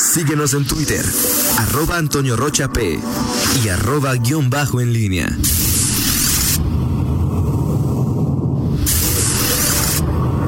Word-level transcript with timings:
Síguenos 0.00 0.54
en 0.54 0.64
Twitter, 0.64 1.04
arroba 1.58 1.98
Antonio 1.98 2.34
Rocha 2.34 2.72
P 2.72 2.98
y 3.62 3.68
arroba 3.68 4.14
guion 4.14 4.48
bajo 4.48 4.80
en 4.80 4.94
línea. 4.94 5.28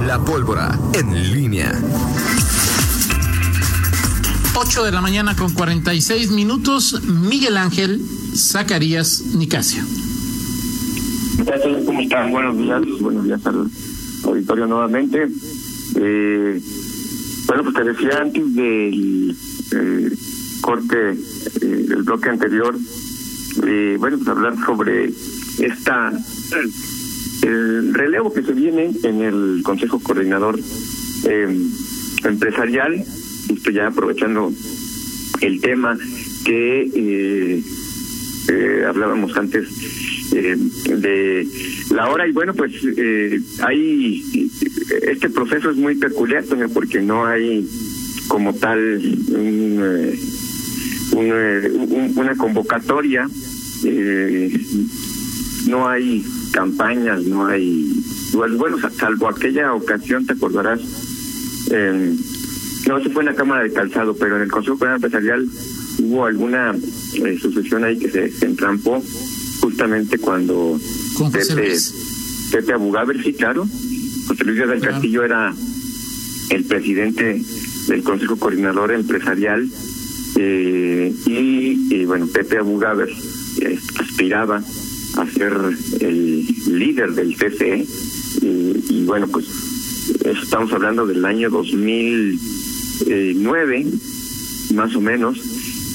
La 0.07 0.19
pólvora 0.25 0.77
en 0.95 1.33
línea. 1.33 1.71
8 4.55 4.85
de 4.85 4.91
la 4.91 5.03
mañana 5.03 5.37
con 5.37 5.53
46 5.53 6.31
minutos, 6.31 7.03
Miguel 7.03 7.59
Ángel 7.59 8.01
Zacarías 8.35 9.21
Nicasio. 9.35 9.85
¿Cómo 11.85 12.01
están? 12.01 12.33
Buenos 12.33 12.57
días, 12.57 12.81
buenos 13.01 13.25
días 13.25 13.47
al 13.47 13.71
auditorio 14.25 14.67
nuevamente. 14.67 15.29
Eh, 15.97 16.61
bueno, 17.55 17.71
pues 17.71 17.85
te 17.85 17.93
decía 17.93 18.19
antes 18.19 18.55
del 18.55 19.37
eh, 19.73 20.11
corte 20.63 21.11
eh, 21.11 21.67
del 21.67 22.03
bloque 22.03 22.31
anterior, 22.31 22.75
eh, 23.67 23.97
bueno, 23.99 24.17
pues 24.17 24.29
hablar 24.31 24.55
sobre 24.65 25.13
esta 25.59 26.13
el 27.43 27.93
relevo 27.93 28.33
que 28.33 28.43
se 28.43 28.53
viene 28.53 28.93
en 29.03 29.21
el 29.21 29.61
Consejo 29.63 30.01
Coordinador 30.01 30.59
eh, 31.29 31.69
Empresarial, 32.25 33.05
justo 33.49 33.71
ya 33.71 33.89
aprovechando 33.89 34.51
el 35.43 35.61
tema 35.61 35.99
que 36.47 37.63
eh, 38.49 38.85
hablábamos 38.89 39.37
antes 39.37 39.69
eh, 40.33 40.57
de 40.97 41.47
la 41.95 42.09
hora. 42.11 42.27
Y 42.29 42.33
bueno 42.33 42.55
pues 42.55 42.73
eh, 42.97 43.41
hay 43.63 44.51
este 45.03 45.29
proceso 45.31 45.71
es 45.71 45.77
muy 45.77 45.95
peculiar 45.97 46.45
porque 46.75 47.01
no 47.01 47.27
hay 47.27 47.67
como 48.29 48.55
tal 48.55 48.79
un, 49.29 49.81
eh, 49.83 50.19
eh, 51.17 51.71
un- 51.75 52.13
una 52.17 52.35
convocatoria 52.37 53.29
eh, 53.85 54.59
no 55.69 55.89
hay 55.89 56.25
campañas 56.53 57.23
no 57.25 57.47
hay 57.47 57.93
bueno 58.57 58.79
sa- 58.79 58.91
salvo 58.91 59.29
aquella 59.29 59.73
ocasión 59.75 60.25
te 60.27 60.33
acordarás 60.35 60.81
eh, 61.71 62.15
no, 62.87 62.99
eso 62.99 63.11
fue 63.11 63.23
en 63.23 63.27
la 63.29 63.35
Cámara 63.37 63.63
de 63.63 63.73
Calzado, 63.73 64.15
pero 64.17 64.37
en 64.37 64.43
el 64.43 64.51
Consejo 64.51 64.77
Coordinador 64.77 65.05
Empresarial 65.05 65.49
hubo 66.01 66.25
alguna 66.27 66.75
eh, 67.15 67.39
sucesión 67.41 67.85
ahí 67.85 67.97
que 67.99 68.11
se, 68.11 68.29
se 68.31 68.47
entrampó 68.47 69.01
justamente 69.63 70.19
cuando 70.19 70.79
Con 71.17 71.33
José 71.33 71.55
Pepe, 71.55 71.69
Luis. 71.69 71.95
Pepe 72.53 72.73
Abugaber, 72.75 73.23
sí, 73.23 73.33
claro. 73.33 73.67
José 74.27 74.45
Luis 74.45 74.59
del 74.59 74.79
Claro. 74.81 74.93
Castillo 74.93 75.25
era 75.25 75.55
el 76.51 76.65
presidente 76.65 77.41
del 77.89 78.03
Consejo 78.03 78.37
Coordinador 78.37 78.93
Empresarial 78.93 79.67
eh, 80.37 81.15
y, 81.27 81.95
y, 81.95 82.05
bueno, 82.05 82.27
Pepe 82.27 82.59
Abugaber 82.59 83.09
eh, 83.61 83.79
aspiraba 84.01 84.63
a 85.17 85.27
ser 85.31 85.53
el 86.01 86.47
líder 86.79 87.13
del 87.15 87.35
CCE 87.37 87.87
y, 88.43 88.85
y 88.89 89.05
bueno, 89.05 89.29
pues 89.29 89.47
estamos 90.25 90.73
hablando 90.73 91.07
del 91.07 91.25
año 91.25 91.49
2009, 91.51 93.87
más 94.75 94.95
o 94.97 95.01
menos, 95.01 95.39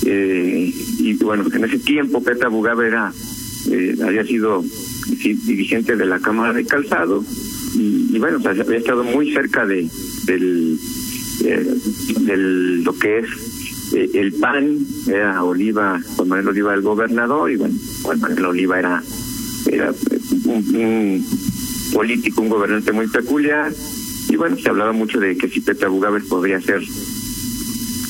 eh, 0.05 0.73
y 0.99 1.13
bueno, 1.15 1.43
en 1.51 1.65
ese 1.65 1.79
tiempo 1.79 2.23
Pepe 2.23 2.45
Abugaber 2.45 2.87
era, 2.87 3.11
eh, 3.71 3.95
había 4.03 4.23
sido 4.23 4.63
dirigente 5.45 5.95
de 5.95 6.05
la 6.05 6.19
Cámara 6.19 6.53
de 6.53 6.65
Calzado 6.65 7.23
y, 7.73 8.17
bueno, 8.17 8.39
pues 8.41 8.59
había 8.59 8.77
estado 8.77 9.03
muy 9.03 9.33
cerca 9.33 9.65
de 9.65 9.87
del, 10.25 10.77
eh, 11.45 11.65
lo 12.83 12.93
que 12.97 13.19
es 13.19 13.25
eh, 13.93 14.09
el 14.15 14.33
PAN, 14.33 14.79
era 15.07 15.43
Oliva, 15.43 16.01
Juan 16.15 16.27
Manuel 16.27 16.49
Oliva 16.49 16.73
el 16.73 16.81
gobernador 16.81 17.51
y 17.51 17.55
bueno, 17.55 17.75
Juan 18.03 18.19
Manuel 18.19 18.45
Oliva 18.45 18.79
era, 18.79 19.03
era 19.71 19.93
un, 20.45 20.75
un 20.75 21.25
político, 21.93 22.41
un 22.41 22.49
gobernante 22.49 22.91
muy 22.91 23.07
peculiar 23.07 23.71
y 24.29 24.35
bueno, 24.35 24.57
se 24.57 24.69
hablaba 24.69 24.91
mucho 24.91 25.19
de 25.19 25.37
que 25.37 25.47
si 25.49 25.61
Pepe 25.61 25.85
Abugaber 25.85 26.23
podría 26.27 26.59
ser 26.59 26.81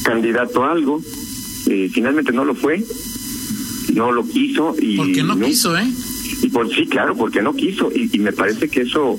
candidato 0.03 0.63
a 0.63 0.71
algo. 0.71 1.01
Eh, 1.69 1.89
finalmente 1.93 2.31
no 2.31 2.45
lo 2.45 2.55
fue, 2.55 2.81
no 3.93 4.11
lo 4.11 4.27
quiso 4.27 4.75
y 4.79 4.97
Porque 4.97 5.23
no 5.23 5.35
no- 5.35 5.45
quiso, 5.45 5.77
¿eh? 5.77 5.87
y 6.41 6.49
por 6.49 6.69
sí, 6.73 6.85
claro, 6.87 7.15
porque 7.15 7.41
no 7.41 7.53
quiso 7.55 7.89
y, 7.93 8.09
y 8.13 8.19
me 8.19 8.31
parece 8.33 8.67
que 8.69 8.81
eso 8.81 9.17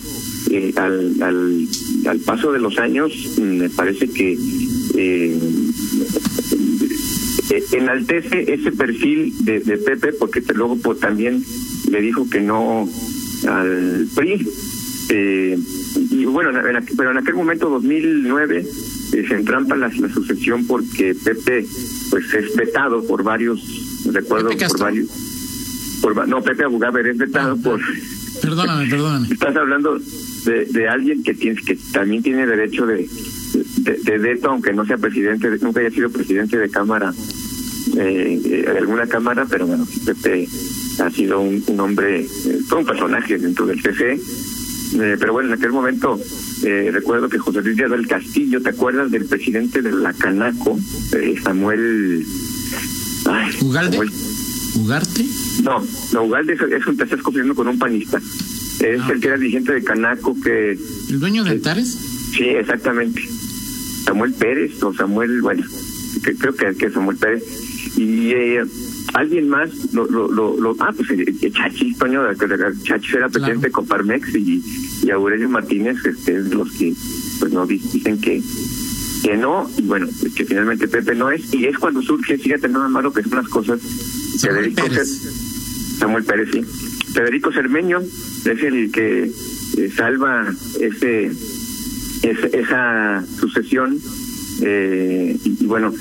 eh, 0.50 0.72
al, 0.76 1.14
al 1.22 1.66
al 2.06 2.18
paso 2.20 2.52
de 2.52 2.58
los 2.60 2.78
años 2.78 3.12
mm, 3.38 3.42
me 3.42 3.70
parece 3.70 4.08
que 4.08 4.38
eh, 4.94 5.38
eh, 7.50 7.64
enaltece 7.72 8.52
ese 8.52 8.72
perfil 8.72 9.32
de, 9.44 9.60
de 9.60 9.76
Pepe 9.78 10.12
porque 10.12 10.40
te- 10.40 10.54
luego 10.54 10.76
pues, 10.76 11.00
también 11.00 11.42
le 11.90 12.00
dijo 12.02 12.28
que 12.28 12.40
no 12.40 12.88
al 13.48 14.06
PRI 14.14 14.46
eh, 15.10 15.58
y 16.10 16.24
bueno, 16.26 16.50
en 16.50 16.84
pero 16.96 17.10
en 17.10 17.16
aquel 17.18 17.34
momento 17.34 17.70
2009 17.70 18.58
eh, 19.12 19.24
se 19.26 19.34
entrampa 19.34 19.74
la, 19.76 19.88
la 19.88 20.12
sucesión 20.12 20.66
porque 20.66 21.14
Pepe 21.14 21.66
pues 22.10 22.24
es 22.34 22.54
vetado 22.54 23.02
por 23.06 23.22
varios 23.22 23.60
recuerdo 24.12 24.48
Pepe 24.50 24.66
por 24.68 24.78
varios 24.80 25.08
por, 26.02 26.28
no 26.28 26.42
Pepe 26.42 26.64
Abugaber 26.64 27.06
es 27.08 27.18
vetado 27.18 27.56
Ah, 27.58 27.62
por 27.62 27.80
Perdóname, 28.40 28.88
perdóname. 28.88 29.28
estás 29.32 29.56
hablando 29.56 29.98
de, 30.44 30.64
de 30.66 30.88
alguien 30.88 31.22
que 31.24 31.34
tiene 31.34 31.60
que 31.60 31.76
también 31.92 32.22
tiene 32.22 32.46
derecho 32.46 32.86
de, 32.86 33.08
de, 33.78 33.98
de 33.98 34.18
veto 34.18 34.50
aunque 34.50 34.72
no 34.72 34.84
sea 34.86 34.96
presidente 34.96 35.50
de- 35.50 35.58
nunca 35.58 35.80
haya 35.80 35.90
sido 35.90 36.08
presidente 36.10 36.56
de 36.56 36.68
cámara 36.70 37.12
eh, 37.96 38.40
eh, 38.44 38.62
de 38.72 38.78
alguna 38.78 39.06
cámara 39.06 39.44
pero 39.48 39.66
bueno 39.66 39.86
Pepe 40.06 40.48
ha 41.00 41.10
sido 41.10 41.40
un, 41.40 41.62
un 41.66 41.80
hombre 41.80 42.20
eh, 42.20 42.58
todo 42.68 42.80
un 42.80 42.86
personaje 42.86 43.38
dentro 43.38 43.66
del 43.66 43.80
CC 43.82 44.12
eh, 44.12 45.16
pero 45.18 45.32
bueno 45.32 45.48
en 45.48 45.54
aquel 45.54 45.72
momento 45.72 46.18
eh, 46.64 46.90
recuerdo 46.92 47.28
que 47.28 47.38
José 47.38 47.60
Luis 47.62 47.76
Díaz 47.76 47.90
del 47.90 48.06
Castillo 48.06 48.60
te 48.62 48.70
acuerdas 48.70 49.10
del 49.10 49.24
presidente 49.26 49.82
de 49.82 49.90
la 49.92 50.12
Canaco 50.12 50.78
eh, 51.12 51.34
Samuel 51.42 52.24
ay, 53.28 53.54
¿Ugalde? 53.62 53.98
¿Ugarte? 54.76 55.24
no, 55.62 55.82
no, 56.12 56.22
Ugalde 56.24 56.52
es, 56.54 56.60
es 56.60 56.86
un, 56.86 56.96
te 56.96 57.04
estás 57.04 57.20
confundiendo 57.22 57.54
con 57.54 57.68
un 57.68 57.78
panista. 57.78 58.18
Es 58.80 59.00
Ah. 59.00 59.10
el 59.12 59.20
que 59.20 59.26
era 59.28 59.36
dirigente 59.38 59.72
de 59.72 59.82
Canaco, 59.82 60.36
que 60.40 60.78
¿El 61.10 61.20
dueño 61.20 61.42
de. 61.44 61.50
Antares? 61.50 61.88
sí, 62.36 62.44
exactamente. 62.44 63.22
Samuel 64.04 64.32
Pérez 64.34 64.82
o 64.82 64.94
Samuel, 64.94 65.42
bueno, 65.42 65.64
que, 66.24 66.34
creo 66.34 66.54
que, 66.54 66.74
que 66.76 66.90
Samuel 66.90 67.16
Pérez. 67.16 67.42
Y 67.96 68.30
eh, 68.30 68.64
alguien 69.14 69.48
más, 69.48 69.70
lo, 69.92 70.06
lo, 70.06 70.30
lo, 70.30 70.56
lo- 70.60 70.76
ah, 70.80 70.94
pues 70.96 71.08
Chachi, 71.52 71.94
Toño, 71.94 72.22
Chachi 72.84 73.16
era 73.16 73.28
presidente 73.28 73.66
de 73.66 73.72
Coparmex 73.72 74.34
y, 74.36 74.62
y 75.04 75.10
Aurelio 75.10 75.48
Martínez, 75.48 75.96
este, 76.04 76.38
los 76.40 76.70
que 76.72 76.94
pues 77.40 77.52
no 77.52 77.66
di- 77.66 77.82
dicen 77.92 78.20
que 78.20 78.40
que 79.22 79.36
no, 79.36 79.68
y 79.76 79.82
bueno, 79.82 80.06
que 80.36 80.44
finalmente 80.44 80.86
Pepe 80.88 81.14
no 81.14 81.30
es, 81.30 81.52
y 81.52 81.64
es 81.66 81.76
cuando 81.78 82.02
surge, 82.02 82.38
fíjate 82.38 82.68
nada 82.68 82.88
malo 82.88 83.12
que 83.12 83.22
son 83.22 83.36
las 83.38 83.48
cosas, 83.48 83.80
Samuel 84.36 84.72
Federico 84.74 84.82
Pérez. 84.88 85.08
Samuel 85.98 86.24
Pérez, 86.24 86.48
sí. 86.52 86.64
Federico 87.12 87.52
Cermeño 87.52 87.98
es 88.00 88.62
el 88.62 88.90
que 88.92 89.24
eh, 89.78 89.92
salva 89.96 90.46
ese, 90.80 91.32
ese- 92.22 92.58
esa 92.60 93.24
sucesión 93.40 93.98
eh, 94.62 95.36
y, 95.44 95.64
y 95.64 95.66
bueno, 95.66 95.92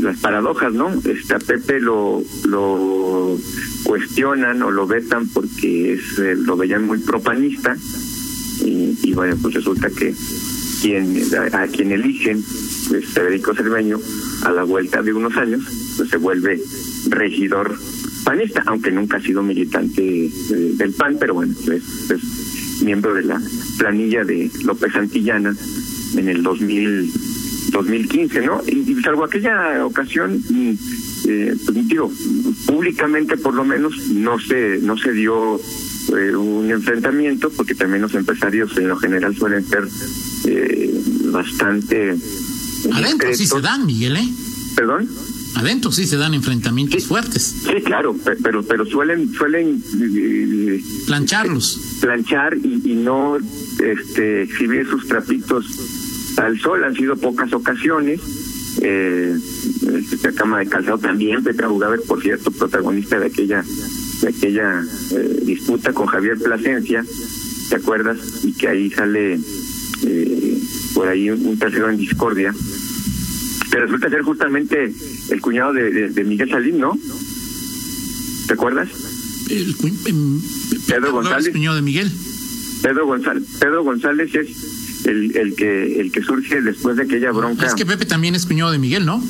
las 0.00 0.18
paradojas, 0.18 0.72
¿no? 0.72 0.88
A 0.88 1.38
Pepe 1.38 1.80
lo, 1.80 2.22
lo 2.48 3.38
cuestionan 3.84 4.62
o 4.62 4.70
lo 4.70 4.86
vetan 4.86 5.28
porque 5.28 5.94
es 5.94 6.18
eh, 6.18 6.34
lo 6.36 6.56
veían 6.56 6.86
muy 6.86 6.98
propanista 6.98 7.76
y, 8.64 8.98
y 9.02 9.12
bueno, 9.14 9.36
pues 9.40 9.54
resulta 9.54 9.88
que 9.90 10.14
quien 10.82 11.22
a, 11.52 11.62
a 11.62 11.68
quien 11.68 11.92
eligen, 11.92 12.42
pues 12.88 13.06
Federico 13.06 13.54
Cermeño, 13.54 14.00
a 14.44 14.50
la 14.50 14.64
vuelta 14.64 15.00
de 15.00 15.12
unos 15.12 15.36
años, 15.36 15.62
pues 15.96 16.10
se 16.10 16.16
vuelve 16.16 16.60
regidor 17.08 17.78
panista, 18.24 18.62
aunque 18.66 18.90
nunca 18.90 19.18
ha 19.18 19.20
sido 19.20 19.42
militante 19.42 20.26
eh, 20.26 20.30
del 20.74 20.92
PAN, 20.92 21.16
pero 21.18 21.34
bueno, 21.34 21.54
es, 21.70 22.82
miembro 22.82 23.14
de 23.14 23.22
la 23.22 23.40
planilla 23.78 24.24
de 24.24 24.50
López 24.64 24.92
Santillana 24.92 25.54
en 26.16 26.28
el 26.28 26.42
2000, 26.42 27.12
2015, 27.70 28.40
¿no? 28.40 28.60
Y, 28.66 28.90
y 28.90 29.02
salvo 29.02 29.24
aquella 29.24 29.86
ocasión, 29.86 30.42
mm, 30.48 30.72
eh, 31.28 31.54
pues, 31.64 31.88
digo, 31.88 32.10
públicamente 32.66 33.36
por 33.36 33.54
lo 33.54 33.64
menos 33.64 34.08
no 34.08 34.38
se, 34.40 34.78
no 34.82 34.96
se 34.96 35.12
dio 35.12 35.60
eh, 36.16 36.34
un 36.36 36.70
enfrentamiento, 36.70 37.50
porque 37.50 37.74
también 37.74 38.02
los 38.02 38.14
empresarios 38.14 38.76
en 38.76 38.88
lo 38.88 38.96
general 38.96 39.34
suelen 39.36 39.64
ser 39.66 39.88
eh, 40.46 40.90
bastante 41.26 42.16
Adentro 42.92 43.32
sí 43.34 43.46
se 43.46 43.60
dan, 43.60 43.86
Miguel, 43.86 44.16
¿eh? 44.16 44.28
¿Perdón? 44.74 45.08
Adentro 45.54 45.92
sí 45.92 46.06
se 46.06 46.16
dan 46.16 46.34
enfrentamientos 46.34 47.02
Sí. 47.02 47.08
fuertes. 47.08 47.54
Sí, 47.62 47.82
claro, 47.84 48.14
pe- 48.14 48.36
pero 48.42 48.62
pero 48.64 48.84
suelen 48.86 49.32
suelen 49.34 49.82
eh, 50.00 50.82
Plancharlos. 51.06 51.78
planchar 52.00 52.56
y, 52.56 52.80
y 52.90 52.94
no 52.94 53.36
este 53.36 54.42
exhibir 54.42 54.86
sus 54.88 55.06
trapitos 55.06 55.66
al 56.38 56.58
sol. 56.58 56.82
Han 56.84 56.94
sido 56.94 57.16
pocas 57.16 57.52
ocasiones 57.52 58.20
eh, 58.80 59.36
la 60.24 60.32
cama 60.32 60.58
de 60.60 60.66
calzado 60.66 60.98
también, 60.98 61.44
Pepe 61.44 61.64
Abugaber, 61.64 62.00
por 62.08 62.20
cierto, 62.22 62.50
protagonista 62.50 63.20
de 63.20 63.26
aquella 63.26 63.62
de 64.22 64.28
aquella 64.28 64.82
eh, 65.10 65.42
disputa 65.44 65.92
con 65.92 66.06
Javier 66.06 66.38
Plasencia, 66.38 67.04
¿te 67.68 67.76
acuerdas? 67.76 68.18
Y 68.44 68.52
que 68.52 68.68
ahí 68.68 68.90
sale 68.90 69.38
eh, 70.06 70.62
por 70.94 71.08
ahí 71.08 71.28
un, 71.28 71.58
tercero 71.58 71.90
en 71.90 71.96
discordia. 71.96 72.54
Pero 73.70 73.84
resulta 73.84 74.08
ser 74.10 74.22
justamente 74.22 74.92
el 75.30 75.40
cuñado 75.40 75.72
de, 75.72 76.10
de, 76.10 76.24
Miguel 76.24 76.50
Salín, 76.50 76.78
¿no? 76.78 76.96
¿Te 78.46 78.54
acuerdas? 78.54 78.88
El, 79.50 79.74
em, 80.06 80.40
Pedro 80.86 81.12
González. 81.12 81.52
cuñado 81.52 81.76
de 81.76 81.82
Miguel. 81.82 82.10
Pedro 82.82 83.06
González, 83.06 83.44
Pedro 83.60 83.82
González 83.84 84.34
es 84.34 85.06
el, 85.06 85.36
el 85.36 85.54
que 85.54 86.00
el 86.00 86.12
que 86.12 86.22
surge 86.22 86.60
después 86.60 86.96
de 86.96 87.04
aquella 87.04 87.32
bronca. 87.32 87.66
Es 87.66 87.74
que 87.74 87.86
Pepe 87.86 88.06
también 88.06 88.34
es 88.34 88.46
cuñado 88.46 88.72
de 88.72 88.78
Miguel, 88.78 89.06
¿no? 89.06 89.22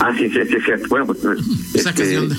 Ah, 0.00 0.14
sí, 0.16 0.28
sí, 0.30 0.40
sí, 0.48 0.56
sí. 0.64 0.72
Bueno, 0.88 1.06
pues. 1.06 1.18
Este, 1.74 2.18
onda. 2.18 2.36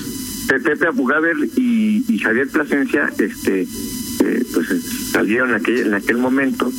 Pepe 0.56 0.86
Abugaber 0.86 1.36
y, 1.56 2.18
Javier 2.22 2.48
Plasencia, 2.48 3.10
este, 3.18 3.62
eh, 3.62 4.46
pues 4.52 4.66
salieron 5.12 5.50
en 5.50 5.56
aquel, 5.56 5.86
en 5.86 5.94
aquel 5.94 6.18
momento 6.18 6.70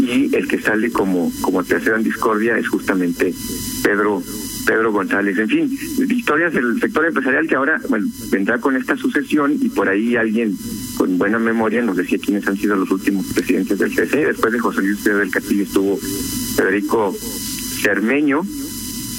y 0.00 0.34
el 0.34 0.46
que 0.46 0.60
sale 0.60 0.90
como 0.90 1.32
como 1.40 1.64
tercero 1.64 1.96
en 1.96 2.04
discordia 2.04 2.56
es 2.56 2.68
justamente 2.68 3.34
Pedro 3.82 4.22
Pedro 4.66 4.92
González. 4.92 5.38
En 5.38 5.48
fin, 5.48 5.78
historias 6.10 6.52
del 6.52 6.78
sector 6.80 7.06
empresarial 7.06 7.46
que 7.48 7.56
ahora 7.56 7.80
bueno, 7.88 8.06
vendrá 8.30 8.58
con 8.58 8.76
esta 8.76 8.96
sucesión 8.96 9.56
y 9.60 9.68
por 9.70 9.88
ahí 9.88 10.14
alguien 10.16 10.56
con 10.96 11.16
buena 11.16 11.38
memoria 11.38 11.82
nos 11.82 11.96
decía 11.96 12.18
quiénes 12.18 12.46
han 12.46 12.56
sido 12.56 12.76
los 12.76 12.90
últimos 12.90 13.26
presidentes 13.32 13.78
del 13.78 13.94
CC. 13.94 14.26
Después 14.26 14.52
de 14.52 14.58
José 14.58 14.82
Luis 14.82 15.02
del 15.04 15.30
Castillo 15.30 15.62
estuvo 15.62 15.98
Federico 16.56 17.14
Cermeño, 17.82 18.42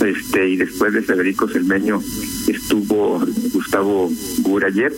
este 0.05 0.49
y 0.49 0.55
después 0.55 0.93
de 0.93 1.01
Federico 1.01 1.47
Cermeño 1.47 1.99
estuvo 2.51 3.25
Gustavo 3.53 4.11
Gurayet 4.39 4.93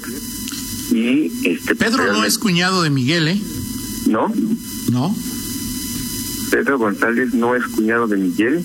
y 0.92 1.31
este 1.48 1.75
Pedro 1.75 2.12
no 2.12 2.25
es 2.25 2.38
cuñado 2.38 2.83
de 2.83 2.89
Miguel, 2.89 3.27
¿eh? 3.27 3.42
No. 4.07 4.31
No. 4.92 5.15
Pedro 6.51 6.77
González 6.77 7.33
no 7.33 7.56
es 7.56 7.65
cuñado 7.68 8.07
de 8.07 8.18
Miguel. 8.18 8.63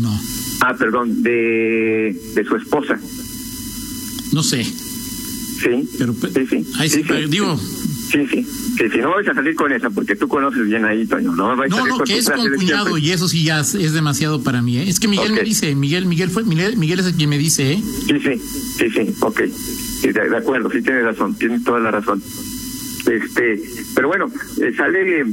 No. 0.00 0.20
Ah, 0.60 0.76
perdón, 0.76 1.22
de, 1.22 2.16
de 2.34 2.44
su 2.44 2.56
esposa. 2.56 2.98
No 4.32 4.42
sé. 4.42 4.64
Sí. 4.64 5.88
Pero, 5.98 6.14
sí, 6.14 6.46
sí. 6.48 6.66
Ahí 6.76 6.88
sí, 6.88 7.02
digo. 7.28 7.58
Sí, 8.10 8.26
sí. 8.26 8.46
Que 8.76 8.88
si 8.88 8.98
no 8.98 9.10
vais 9.10 9.28
a 9.28 9.34
salir 9.34 9.54
con 9.54 9.70
esa, 9.70 9.90
porque 9.90 10.16
tú 10.16 10.28
conoces 10.28 10.64
bien 10.64 10.84
ahí, 10.84 11.06
Toño. 11.06 11.34
No, 11.34 11.54
vais 11.56 11.70
no, 11.70 11.84
a 11.84 11.88
no, 11.88 11.98
que 11.98 12.16
es 12.16 12.30
con 12.30 12.48
cuñado 12.54 12.96
y 12.96 13.10
eso 13.10 13.28
sí 13.28 13.44
ya 13.44 13.60
es 13.60 13.92
demasiado 13.92 14.42
para 14.42 14.62
mí. 14.62 14.78
¿eh? 14.78 14.88
Es 14.88 14.98
que 14.98 15.08
Miguel 15.08 15.32
me 15.32 15.42
dice, 15.42 15.74
Miguel, 15.74 16.06
Miguel 16.06 16.30
fue, 16.30 16.44
Miguel, 16.44 16.76
Miguel 16.78 17.00
es 17.00 17.06
el 17.06 17.14
quien 17.14 17.28
me 17.28 17.38
dice, 17.38 17.72
¿eh? 17.72 17.82
Sí, 18.06 18.18
sí, 18.18 18.38
sí, 18.78 18.90
sí, 18.90 19.14
ok. 19.20 19.42
Sí, 20.00 20.12
de, 20.12 20.36
acuerdo, 20.36 20.70
sí 20.70 20.80
tiene 20.80 21.02
razón, 21.02 21.34
tiene 21.34 21.60
toda 21.60 21.80
la 21.80 21.90
razón. 21.90 22.22
Este, 23.06 23.62
pero 23.94 24.08
bueno, 24.08 24.30
eh, 24.60 24.72
sale 24.74 25.24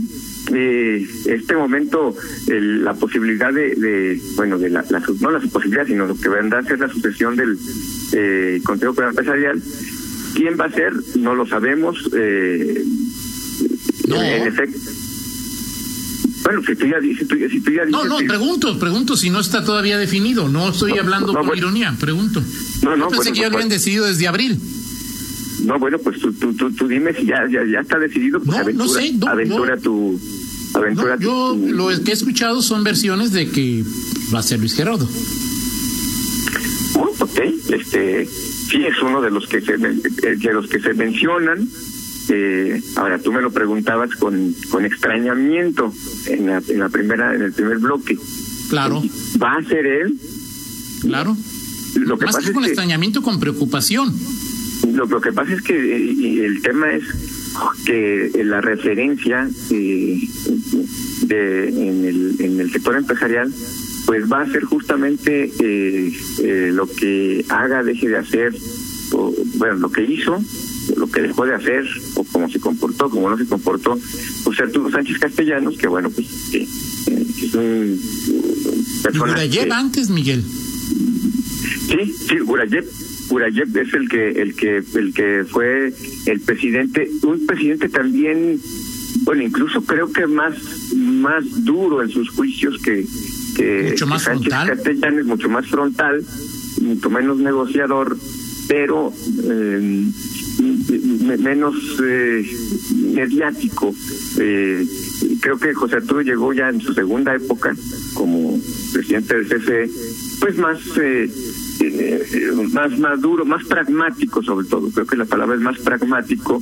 eh, 0.54 1.07
este 1.25 1.56
momento 1.56 2.16
la 2.48 2.94
posibilidad 2.94 3.54
de, 3.54 3.75
de, 3.75 4.22
bueno 4.36 4.57
de 4.57 4.69
la, 4.69 4.83
no 5.19 5.31
la 5.31 5.39
posibilidad 5.39 5.86
sino 5.86 6.06
lo 6.06 6.16
que 6.16 6.30
vendrá 6.30 6.60
a 6.60 6.63
ser 6.63 6.80
la 6.80 6.88
sucesión 6.88 7.36
del 7.36 7.57
eh, 8.13 8.62
Consejo 8.63 9.01
Empresarial 9.01 9.62
quién 10.36 10.58
va 10.60 10.66
a 10.66 10.72
ser 10.72 10.94
no 11.18 11.34
lo 11.34 11.48
sabemos 11.48 11.98
eh, 12.14 12.84
en 14.08 14.48
efecto 14.48 14.80
bueno, 16.44 16.62
si 16.64 16.76
tú 16.76 16.86
ya, 16.86 17.02
si 17.02 17.26
tú, 17.26 17.36
si 17.50 17.60
tú 17.60 17.72
ya 17.72 17.86
No, 17.86 18.06
no, 18.06 18.18
pregunto, 18.18 18.78
pregunto 18.78 19.18
si 19.18 19.32
no 19.32 19.40
está 19.40 19.66
todavía 19.66 19.98
definido. 19.98 20.48
No 20.48 20.70
estoy 20.70 20.96
hablando 20.96 21.34
con 21.34 21.58
ironía, 21.58 21.96
pregunto. 22.00 22.40
No, 22.84 22.96
no, 22.96 23.10
Yo 23.10 23.18
pensé 23.18 23.34
que 23.34 23.40
ya 23.40 23.50
lo 23.50 23.56
habían 23.56 23.70
decidido 23.70 24.06
desde 24.06 24.28
abril. 24.28 24.60
No, 25.64 25.80
bueno, 25.80 25.98
pues 25.98 26.20
tú, 26.20 26.32
tú, 26.34 26.54
tú, 26.54 26.88
dime 26.88 27.16
si 27.16 27.26
ya, 27.26 27.48
ya, 27.52 27.66
ya 27.66 27.80
está 27.80 27.98
decidido. 27.98 28.40
Pues 28.40 28.56
no, 28.56 28.62
aventura, 28.62 28.86
no 28.86 28.94
sé. 28.94 29.16
aventura 29.28 29.78
tu 29.78 30.20
yo 31.20 31.58
lo 31.58 31.88
que 32.04 32.12
he 32.12 32.14
escuchado 32.14 32.62
son 32.62 32.84
versiones 32.84 33.32
de 33.32 33.50
que 33.50 33.84
va 34.34 34.40
a 34.40 34.44
ser 34.44 34.60
Luis 34.60 34.76
Gerardo. 34.76 35.08
Oh, 36.96 37.14
ok, 37.20 37.40
este, 37.70 38.28
sí 38.70 38.84
es 38.86 39.02
uno 39.02 39.22
de 39.22 39.32
los 39.32 39.48
que 39.48 39.62
se, 39.62 39.74
eh, 39.74 40.36
de 40.38 40.54
los 40.54 40.68
que 40.68 40.80
se 40.80 40.94
mencionan. 40.94 41.68
Eh, 42.30 42.82
ahora 42.96 43.20
tú 43.20 43.32
me 43.32 43.42
lo 43.42 43.52
preguntabas 43.52 44.16
con, 44.16 44.56
con 44.72 44.84
extrañamiento 44.86 45.94
en 46.28 46.48
la, 46.48 46.62
en 46.68 46.80
la 46.80 46.90
primera 46.90 47.36
en 47.36 47.44
el 47.44 47.54
primer 47.54 47.78
bloque. 47.78 48.18
Claro. 48.70 49.02
¿Va 49.42 49.58
a 49.58 49.64
ser 49.64 49.86
él? 49.86 50.18
Claro. 51.02 51.38
Lo 51.96 52.18
que 52.18 52.26
Más 52.26 52.36
pasa 52.36 52.48
que 52.48 52.54
con 52.54 52.66
extrañamiento, 52.66 53.22
con 53.22 53.40
preocupación. 53.40 54.14
Lo, 54.92 55.06
lo 55.06 55.22
que 55.22 55.32
pasa 55.32 55.54
es 55.54 55.62
que 55.62 55.76
eh, 55.76 56.46
el 56.46 56.62
tema 56.62 56.92
es 56.92 57.04
que 57.86 58.32
la 58.44 58.60
referencia 58.62 59.48
eh, 59.70 60.28
de, 61.22 61.70
en, 61.70 62.06
el, 62.06 62.36
en 62.40 62.60
el 62.60 62.72
sector 62.72 62.98
empresarial 62.98 63.54
pues 64.06 64.31
va 64.31 64.42
a 64.42 64.52
ser 64.52 64.63
justamente 64.63 65.52
eh, 65.60 66.13
eh, 66.40 66.69
lo 66.74 66.88
que 66.88 67.46
haga, 67.50 67.84
deje 67.84 68.07
de 68.07 68.18
hacer, 68.18 68.54
o, 69.12 69.34
bueno, 69.56 69.75
lo 69.75 69.92
que 69.92 70.04
hizo, 70.04 70.40
lo 70.96 71.07
que 71.07 71.22
dejó 71.22 71.46
de 71.46 71.56
hacer, 71.56 71.86
o 72.16 72.24
cómo 72.24 72.50
se 72.50 72.60
comportó, 72.60 73.10
cómo 73.10 73.30
no 73.30 73.38
se 73.38 73.46
comportó, 73.46 73.98
pues 74.44 74.60
Arturo 74.60 74.92
Sánchez 74.92 75.18
Castellanos, 75.19 75.78
que 75.78 75.88
bueno, 75.88 76.10
pues 76.10 76.28
eh, 76.54 76.68
es 77.42 77.54
un 77.56 78.00
persona... 79.04 79.36
antes, 79.72 80.10
Miguel? 80.10 80.44
Sí, 80.44 82.13
sí, 82.28 82.40
Gurayev 82.40 82.86
Urayev 83.30 83.78
es 83.78 83.94
el 83.94 84.10
que 84.10 84.30
el 84.30 84.56
que 84.56 84.78
el 84.78 85.13
que 85.13 85.46
fue 85.50 85.94
el 86.25 86.40
presidente, 86.42 87.10
un 87.24 87.46
presidente 87.46 87.90
también, 87.90 88.60
bueno, 89.24 89.44
incluso 89.44 89.81
creo 89.84 90.12
que 90.12 90.28
más 90.28 90.54
más 90.96 91.44
duro 91.63 92.04
en 92.04 92.10
sus 92.10 92.30
juicios 92.30 92.78
que 92.84 93.06
que 93.56 93.90
mucho 93.92 94.07
más 94.07 94.24
Sánchez 94.24 94.54
frontal. 94.54 95.19
es 95.19 95.25
mucho 95.25 95.50
más 95.50 95.68
frontal, 95.68 96.25
mucho 96.81 97.10
menos 97.10 97.38
negociador, 97.38 98.18
pero 98.68 99.13
eh, 99.44 100.06
menos 101.40 101.75
eh, 102.04 102.46
mediático. 103.13 103.94
Eh, 104.40 104.86
creo 105.42 105.57
que 105.57 105.74
José 105.74 105.98
Arturo 105.98 106.22
llegó 106.22 106.54
ya 106.54 106.69
en 106.69 106.81
su 106.81 106.94
segunda 106.94 107.36
época 107.36 107.75
como 108.13 108.60
presidente 108.94 109.36
del 109.36 109.48
CFE, 109.48 109.90
pues 110.40 110.58
más 110.58 110.80
eh, 111.01 111.30
eh, 111.81 112.51
más 112.72 112.98
maduro, 112.98 113.46
más 113.46 113.63
pragmático 113.65 114.41
sobre 114.44 114.68
todo. 114.68 114.89
Creo 114.91 115.06
que 115.06 115.18
la 115.18 115.25
palabra 115.25 115.56
es 115.56 115.62
más 115.62 115.77
pragmático 115.80 116.62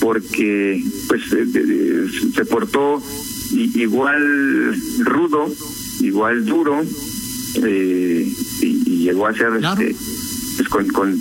porque 0.00 0.82
pues 1.08 1.22
eh, 1.32 2.06
se 2.34 2.44
portó 2.44 3.02
igual 3.52 4.74
rudo, 5.00 5.46
igual 6.04 6.44
duro 6.44 6.82
eh, 7.62 8.32
y, 8.60 9.04
llegó 9.04 9.26
a 9.26 9.34
ser 9.34 9.52
este, 9.56 9.94
pues, 10.56 10.68
con, 10.68 10.88
con 10.88 11.18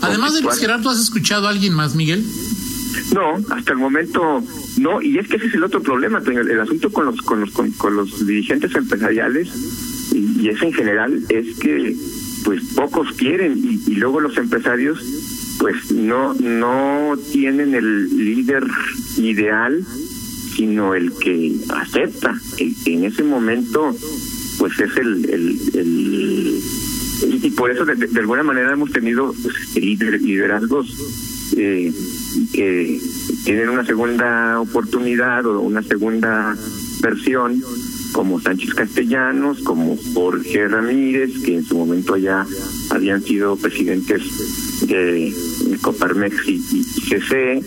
además 0.00 0.34
de 0.34 0.40
Luis 0.40 0.58
Gerardo 0.58 0.88
has 0.88 0.98
escuchado 0.98 1.46
a 1.46 1.50
alguien 1.50 1.74
más 1.74 1.94
Miguel 1.94 2.24
no 3.14 3.36
hasta 3.50 3.72
el 3.72 3.78
momento 3.78 4.42
no 4.78 5.02
y 5.02 5.18
es 5.18 5.28
que 5.28 5.36
ese 5.36 5.46
es 5.46 5.54
el 5.54 5.64
otro 5.64 5.82
problema 5.82 6.22
el, 6.24 6.50
el 6.50 6.60
asunto 6.60 6.90
con 6.90 7.04
los 7.04 7.20
con 7.22 7.40
los 7.40 7.50
con, 7.52 7.96
los 7.96 8.26
dirigentes 8.26 8.74
empresariales 8.74 9.48
y, 10.12 10.40
y 10.42 10.48
eso 10.48 10.64
en 10.64 10.72
general 10.72 11.22
es 11.28 11.58
que 11.58 11.94
pues 12.44 12.62
pocos 12.74 13.12
quieren 13.12 13.58
y, 13.58 13.94
luego 13.96 14.20
los 14.20 14.36
empresarios 14.36 14.98
pues 15.58 15.92
no 15.92 16.34
no 16.34 17.14
tienen 17.32 17.74
el 17.74 18.08
líder 18.16 18.64
ideal 19.18 19.84
sino 20.58 20.92
el 20.94 21.12
que 21.12 21.54
acepta. 21.68 22.34
El 22.58 22.74
que 22.84 22.94
en 22.94 23.04
ese 23.04 23.22
momento 23.22 23.94
pues 24.58 24.72
es 24.80 24.96
el, 24.96 26.60
y 27.22 27.50
por 27.50 27.70
eso 27.70 27.84
de, 27.84 28.18
alguna 28.18 28.42
manera 28.42 28.72
hemos 28.72 28.90
tenido 28.90 29.32
pues, 29.40 29.76
liderazgos 29.76 30.92
eh, 31.56 31.92
que 32.52 33.00
tienen 33.44 33.68
una 33.68 33.86
segunda 33.86 34.60
oportunidad 34.60 35.46
o 35.46 35.60
una 35.60 35.82
segunda 35.84 36.56
versión 37.00 37.62
como 38.12 38.40
Sánchez 38.40 38.74
Castellanos, 38.74 39.60
como 39.60 39.96
Jorge 40.12 40.66
Ramírez, 40.66 41.38
que 41.44 41.54
en 41.54 41.64
su 41.64 41.78
momento 41.78 42.16
ya 42.16 42.44
habían 42.90 43.22
sido 43.22 43.54
presidentes 43.56 44.22
de 44.88 45.32
Coparmex 45.82 46.48
y, 46.48 46.58
CC, 46.82 47.62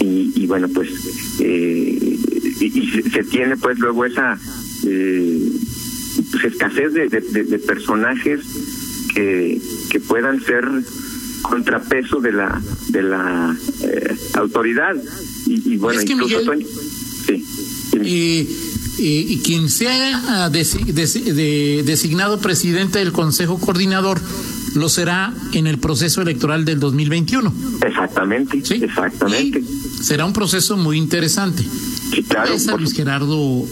y, 0.00 0.46
bueno, 0.46 0.68
pues, 0.68 0.88
eh, 1.40 2.18
y, 2.60 3.02
se 3.10 3.24
tiene 3.24 3.56
pues 3.56 3.78
luego 3.78 4.04
esa 4.04 4.38
eh, 4.86 5.52
pues, 6.30 6.44
escasez 6.44 6.92
de, 6.92 7.08
de, 7.08 7.58
personajes 7.58 8.40
que, 9.14 9.60
que 9.90 10.00
puedan 10.00 10.40
ser 10.40 10.64
contrapeso 11.42 12.20
de 12.20 12.32
la 12.32 12.60
de 12.88 13.02
la 13.02 13.56
eh, 13.82 14.16
autoridad 14.34 14.96
y, 15.46 15.76
bueno 15.76 16.00
es 16.00 16.06
que 16.06 16.12
incluso 16.12 16.38
Miguel, 16.40 16.66
sí. 17.26 17.44
eh, 17.94 18.46
y 18.98 19.38
quien 19.38 19.68
sea 19.68 20.44
ah, 20.44 20.50
designado 20.50 22.40
presidente 22.40 22.98
del 22.98 23.12
Consejo 23.12 23.58
Coordinador 23.58 24.20
lo 24.74 24.88
será 24.88 25.32
en 25.52 25.66
el 25.66 25.78
proceso 25.78 26.22
electoral 26.22 26.64
del 26.64 26.80
2021. 26.80 27.52
Exactamente, 27.86 28.60
¿Sí? 28.64 28.74
exactamente. 28.82 29.62
Será 30.00 30.24
un 30.24 30.32
proceso 30.32 30.76
muy 30.76 30.98
interesante. 30.98 31.62
Sí, 31.62 32.22
claro. 32.22 32.54
Luis 32.78 32.92
Gerardo 32.94 33.66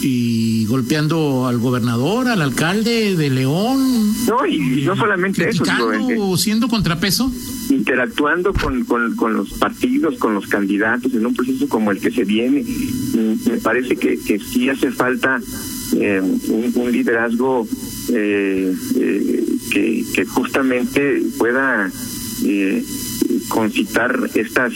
y 0.00 0.66
golpeando 0.66 1.46
al 1.46 1.58
gobernador, 1.58 2.28
al 2.28 2.42
alcalde 2.42 3.16
de 3.16 3.30
León. 3.30 4.14
No, 4.26 4.46
y 4.46 4.82
no 4.84 4.96
solamente 4.96 5.48
eso. 5.48 5.64
siendo 6.36 6.68
contrapeso. 6.68 7.30
Interactuando 7.70 8.52
con, 8.52 8.84
con, 8.84 9.16
con, 9.16 9.34
los 9.34 9.50
partidos, 9.54 10.16
con 10.18 10.34
los 10.34 10.46
candidatos 10.46 11.12
en 11.14 11.26
un 11.26 11.34
proceso 11.34 11.68
como 11.68 11.90
el 11.90 12.00
que 12.00 12.10
se 12.10 12.24
viene. 12.24 12.64
Me 13.46 13.58
parece 13.58 13.96
que, 13.96 14.18
que 14.18 14.38
sí 14.38 14.68
hace 14.68 14.90
falta 14.90 15.40
eh, 15.96 16.20
un, 16.20 16.92
liderazgo 16.92 17.66
eh, 18.12 18.74
eh, 18.96 19.44
que, 19.70 20.04
que 20.14 20.24
justamente 20.26 21.22
pueda 21.38 21.90
eh, 22.44 22.84
concitar 23.48 24.30
estas... 24.34 24.72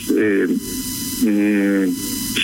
Eh, 1.27 1.93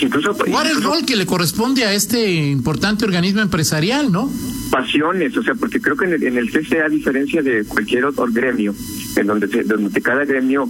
incluso 0.01 0.33
jugar 0.33 0.67
el 0.67 0.81
rol 0.81 1.05
que 1.05 1.15
le 1.15 1.25
corresponde 1.25 1.85
a 1.85 1.93
este 1.93 2.47
importante 2.47 3.05
organismo 3.05 3.41
empresarial, 3.41 4.11
¿no? 4.11 4.29
Pasiones, 4.69 5.35
o 5.37 5.43
sea, 5.43 5.55
porque 5.55 5.79
creo 5.79 5.95
que 5.95 6.05
en 6.05 6.13
el, 6.13 6.23
en 6.23 6.37
el 6.37 6.51
CCA, 6.51 6.85
a 6.85 6.89
diferencia 6.89 7.41
de 7.41 7.63
cualquier 7.65 8.05
otro 8.05 8.27
gremio, 8.29 8.75
en 9.15 9.27
donde, 9.27 9.47
donde 9.63 10.01
cada 10.01 10.25
gremio, 10.25 10.67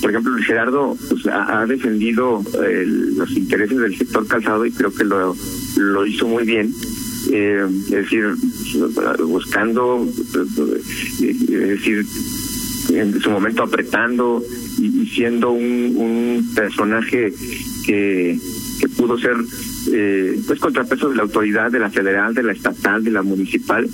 por 0.00 0.10
ejemplo, 0.10 0.32
Gerardo 0.46 0.96
pues, 1.08 1.26
ha, 1.26 1.66
defendido 1.66 2.42
los 3.16 3.30
intereses 3.32 3.76
del 3.76 3.96
sector 3.96 4.26
calzado 4.26 4.64
y 4.64 4.70
creo 4.70 4.94
que 4.94 5.04
lo, 5.04 5.36
lo 5.76 6.06
hizo 6.06 6.28
muy 6.28 6.44
bien. 6.44 6.72
Eh, 7.32 7.66
es 7.68 7.90
decir, 7.90 8.34
buscando, 9.26 10.08
es 11.20 11.46
decir, 11.46 12.06
en 12.88 13.20
su 13.20 13.30
momento 13.30 13.62
apretando 13.62 14.42
siendo 15.14 15.50
un, 15.50 15.94
un 15.96 16.54
personaje 16.54 17.32
que 17.86 18.38
que 18.80 18.88
pudo 18.88 19.18
ser 19.18 19.36
eh, 19.92 20.40
pues 20.46 20.58
contrapeso 20.58 21.10
de 21.10 21.16
la 21.16 21.22
autoridad, 21.22 21.70
de 21.70 21.78
la 21.78 21.90
federal, 21.90 22.34
de 22.34 22.42
la 22.42 22.52
estatal, 22.52 23.04
de 23.04 23.10
la 23.10 23.22
municipal, 23.22 23.88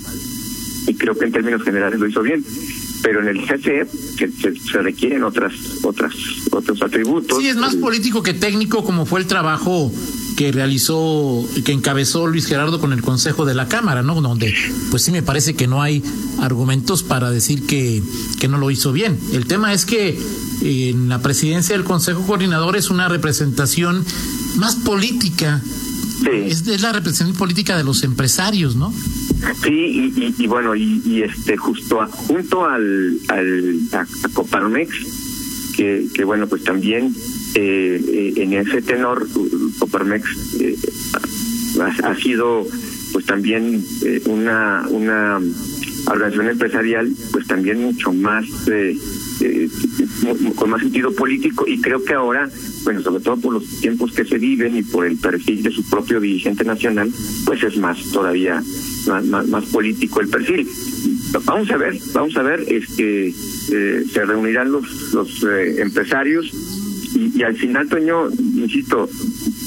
y 0.87 0.93
creo 0.93 1.15
que 1.15 1.25
en 1.25 1.31
términos 1.33 1.61
generales 1.63 1.99
lo 1.99 2.07
hizo 2.07 2.21
bien. 2.21 2.43
Pero 3.03 3.21
en 3.21 3.27
el 3.27 3.45
CCE 3.45 3.85
se, 3.85 4.81
requieren 4.81 5.23
otras, 5.23 5.53
otras, 5.83 6.13
otros 6.51 6.81
atributos. 6.81 7.37
Sí, 7.37 7.47
es 7.47 7.55
más 7.55 7.75
político 7.75 8.23
que 8.23 8.33
técnico, 8.33 8.83
como 8.83 9.05
fue 9.05 9.19
el 9.19 9.27
trabajo 9.27 9.91
que 10.37 10.51
realizó, 10.51 11.43
que 11.65 11.71
encabezó 11.71 12.27
Luis 12.27 12.45
Gerardo 12.45 12.79
con 12.79 12.93
el 12.93 13.01
Consejo 13.01 13.43
de 13.43 13.55
la 13.55 13.67
Cámara, 13.67 14.03
¿no? 14.03 14.21
Donde, 14.21 14.53
pues 14.91 15.01
sí 15.01 15.11
me 15.11 15.23
parece 15.23 15.55
que 15.55 15.65
no 15.65 15.81
hay 15.81 16.03
argumentos 16.39 17.01
para 17.01 17.31
decir 17.31 17.65
que, 17.65 18.03
que 18.39 18.47
no 18.47 18.59
lo 18.59 18.69
hizo 18.69 18.93
bien. 18.93 19.17
El 19.33 19.47
tema 19.47 19.73
es 19.73 19.85
que 19.85 20.15
en 20.61 21.09
la 21.09 21.23
presidencia 21.23 21.75
del 21.75 21.83
Consejo 21.83 22.21
Coordinador 22.21 22.77
es 22.77 22.91
una 22.91 23.09
representación 23.09 24.05
más 24.57 24.75
política. 24.75 25.63
Es, 26.31 26.67
la 26.67 26.93
representación 26.93 27.35
política 27.35 27.75
de 27.75 27.83
los 27.83 28.03
empresarios, 28.03 28.75
¿no? 28.75 28.93
Sí, 29.63 30.13
y, 30.37 30.45
bueno, 30.45 30.75
y, 30.75 31.23
este 31.23 31.57
justo 31.57 32.05
junto 32.11 32.63
al, 32.63 33.17
al 33.29 33.79
a, 33.91 34.05
Coparmex, 34.33 34.93
que, 35.75 36.07
que 36.13 36.23
bueno, 36.23 36.45
pues 36.45 36.63
también 36.63 37.15
eh, 37.59 37.99
eh, 38.07 38.33
en 38.35 38.53
ese 38.53 38.83
tenor, 38.83 39.27
Coparmex 39.79 40.61
eh, 40.61 40.75
ha, 42.03 42.15
sido 42.15 42.67
pues 43.11 43.25
también 43.25 43.83
una, 44.27 44.85
una 44.89 45.39
organización 46.05 46.49
empresarial, 46.49 47.11
pues 47.31 47.47
también 47.47 47.81
mucho 47.81 48.13
más 48.13 48.45
eh, 48.69 48.95
con 50.55 50.69
más 50.69 50.81
sentido 50.81 51.11
político 51.13 51.65
y 51.67 51.79
creo 51.79 52.03
que 52.03 52.13
ahora, 52.13 52.49
bueno, 52.83 53.01
sobre 53.01 53.23
todo 53.23 53.37
por 53.37 53.53
los 53.53 53.65
tiempos 53.81 54.11
que 54.11 54.25
se 54.25 54.37
viven 54.37 54.75
y 54.75 54.83
por 54.83 55.05
el 55.05 55.17
perfil 55.17 55.63
de 55.63 55.71
su 55.71 55.87
propio 55.89 56.19
dirigente 56.19 56.63
nacional, 56.63 57.11
pues 57.45 57.63
es 57.63 57.77
más 57.77 57.97
todavía 58.11 58.61
más, 59.07 59.47
más, 59.47 59.65
político 59.65 60.21
el 60.21 60.29
perfil. 60.29 60.67
Vamos 61.45 61.69
a 61.69 61.77
ver, 61.77 61.97
vamos 62.13 62.35
a 62.35 62.41
ver, 62.41 62.61
este 62.67 63.27
eh, 63.27 64.03
se 64.11 64.25
reunirán 64.25 64.71
los 64.71 65.13
los 65.13 65.43
eh, 65.43 65.81
empresarios 65.81 66.51
y, 67.17 67.43
al 67.43 67.55
final, 67.55 67.87
Toño, 67.89 68.29
insisto, 68.29 69.09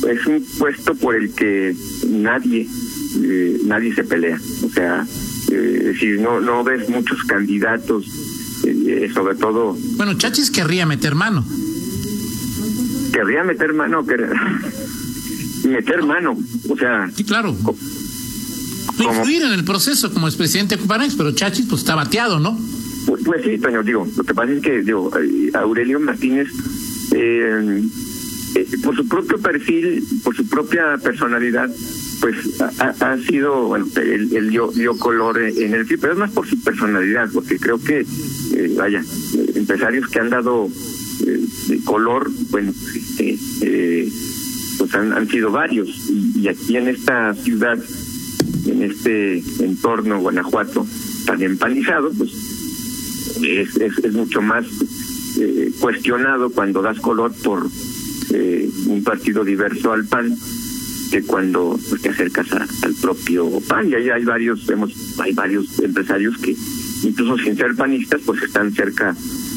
es 0.09 0.27
un 0.27 0.45
puesto 0.59 0.95
por 0.95 1.17
el 1.17 1.33
que 1.35 1.75
nadie 2.09 2.67
eh, 3.23 3.61
nadie 3.65 3.95
se 3.95 4.05
pelea, 4.05 4.41
o 4.65 4.71
sea, 4.71 5.07
es 5.51 5.85
decir, 5.85 6.21
no 6.21 6.41
no 6.41 6.63
ves 6.63 6.89
muchos 6.89 7.23
candidatos 7.25 8.07
eh, 8.65 9.11
sobre 9.13 9.35
todo... 9.37 9.77
Bueno, 9.97 10.15
Chachis 10.15 10.51
querría 10.51 10.87
meter 10.87 11.15
mano. 11.15 11.45
Querría 13.13 13.45
meter 13.45 13.73
mano, 13.73 14.05
quer... 14.07 14.29
meter 15.69 16.03
mano, 16.03 16.37
o 16.69 16.77
sea... 16.77 17.11
Sí, 17.15 17.25
claro. 17.25 17.57
Influir 18.99 19.43
en 19.43 19.53
el 19.53 19.65
proceso 19.65 20.13
como 20.13 20.29
expresidente 20.29 20.77
de 20.77 20.83
Cupanex, 20.83 21.15
pero 21.15 21.33
Chachis 21.33 21.67
pues 21.67 21.81
está 21.83 21.95
bateado, 21.95 22.39
¿no? 22.39 22.59
Pues, 23.07 23.23
pues, 23.25 23.43
sí, 23.45 23.59
Toño, 23.59 23.83
digo, 23.83 24.07
lo 24.17 24.25
que 24.25 24.35
pasa 24.35 24.53
es 24.53 24.63
que 24.63 24.83
digo, 24.83 25.11
eh, 25.19 25.51
Aurelio 25.55 25.99
Martínez, 26.01 26.49
eh, 27.15 27.83
por 28.83 28.97
su 28.97 29.07
propio 29.07 29.39
perfil, 29.39 30.03
por 30.25 30.37
su 30.37 30.49
propia 30.49 30.97
personalidad, 31.03 31.71
pues 32.21 32.61
ha, 32.61 33.17
sido, 33.19 33.69
bueno, 33.69 33.87
él, 33.97 34.51
dio, 34.51 34.71
dio, 34.73 34.97
color 34.99 35.39
en 35.41 35.75
el 35.75 35.87
pero 35.87 36.13
es 36.13 36.19
más 36.19 36.31
por 36.31 36.47
su 36.47 36.61
personalidad, 36.63 37.29
porque 37.33 37.59
creo 37.59 37.83
que, 37.83 38.01
eh, 38.01 38.75
vaya, 38.77 39.03
empresarios 39.55 40.09
que 40.09 40.19
han 40.21 40.31
dado 40.31 40.69
eh, 41.27 41.81
color, 41.85 42.31
bueno, 42.51 42.73
este, 42.95 43.39
eh, 43.63 44.09
pues 44.79 44.95
han, 44.95 45.13
han 45.13 45.29
sido 45.29 45.51
varios, 45.51 45.89
y, 46.11 46.47
aquí 46.49 46.77
en 46.77 46.89
esta 46.89 47.35
ciudad, 47.35 47.79
en 48.67 48.83
este 48.83 49.43
entorno 49.61 50.21
Guanajuato, 50.21 50.87
tan 51.25 51.43
empanizado, 51.43 52.11
pues 52.17 52.31
es, 53.43 53.77
es, 53.77 53.99
es 53.99 54.13
mucho 54.13 54.43
más 54.43 54.67
eh, 55.41 55.73
cuestionado 55.81 56.51
cuando 56.51 56.83
das 56.83 57.01
color 57.01 57.33
por 57.43 57.67
un 58.87 59.03
partido 59.03 59.45
diverso 59.45 59.93
al 59.93 60.05
PAN 60.05 60.37
que 61.11 61.23
cuando 61.23 61.79
pues, 61.89 62.01
te 62.01 62.11
acercas 62.11 62.47
al 62.53 62.95
propio 63.01 63.61
PAN. 63.69 63.91
Y 63.91 63.95
ahí 63.95 64.11
hay 64.11 64.25
varios 64.25 64.65
vemos 64.67 64.93
hay 65.19 65.33
varios 65.33 65.79
empresarios 65.81 66.39
que 66.39 66.55
incluso 67.03 67.37
sin 67.39 67.57
ser 67.57 67.75
panistas 67.75 68.21
pues 68.25 68.43
están 68.43 68.73
cerca 68.73 69.15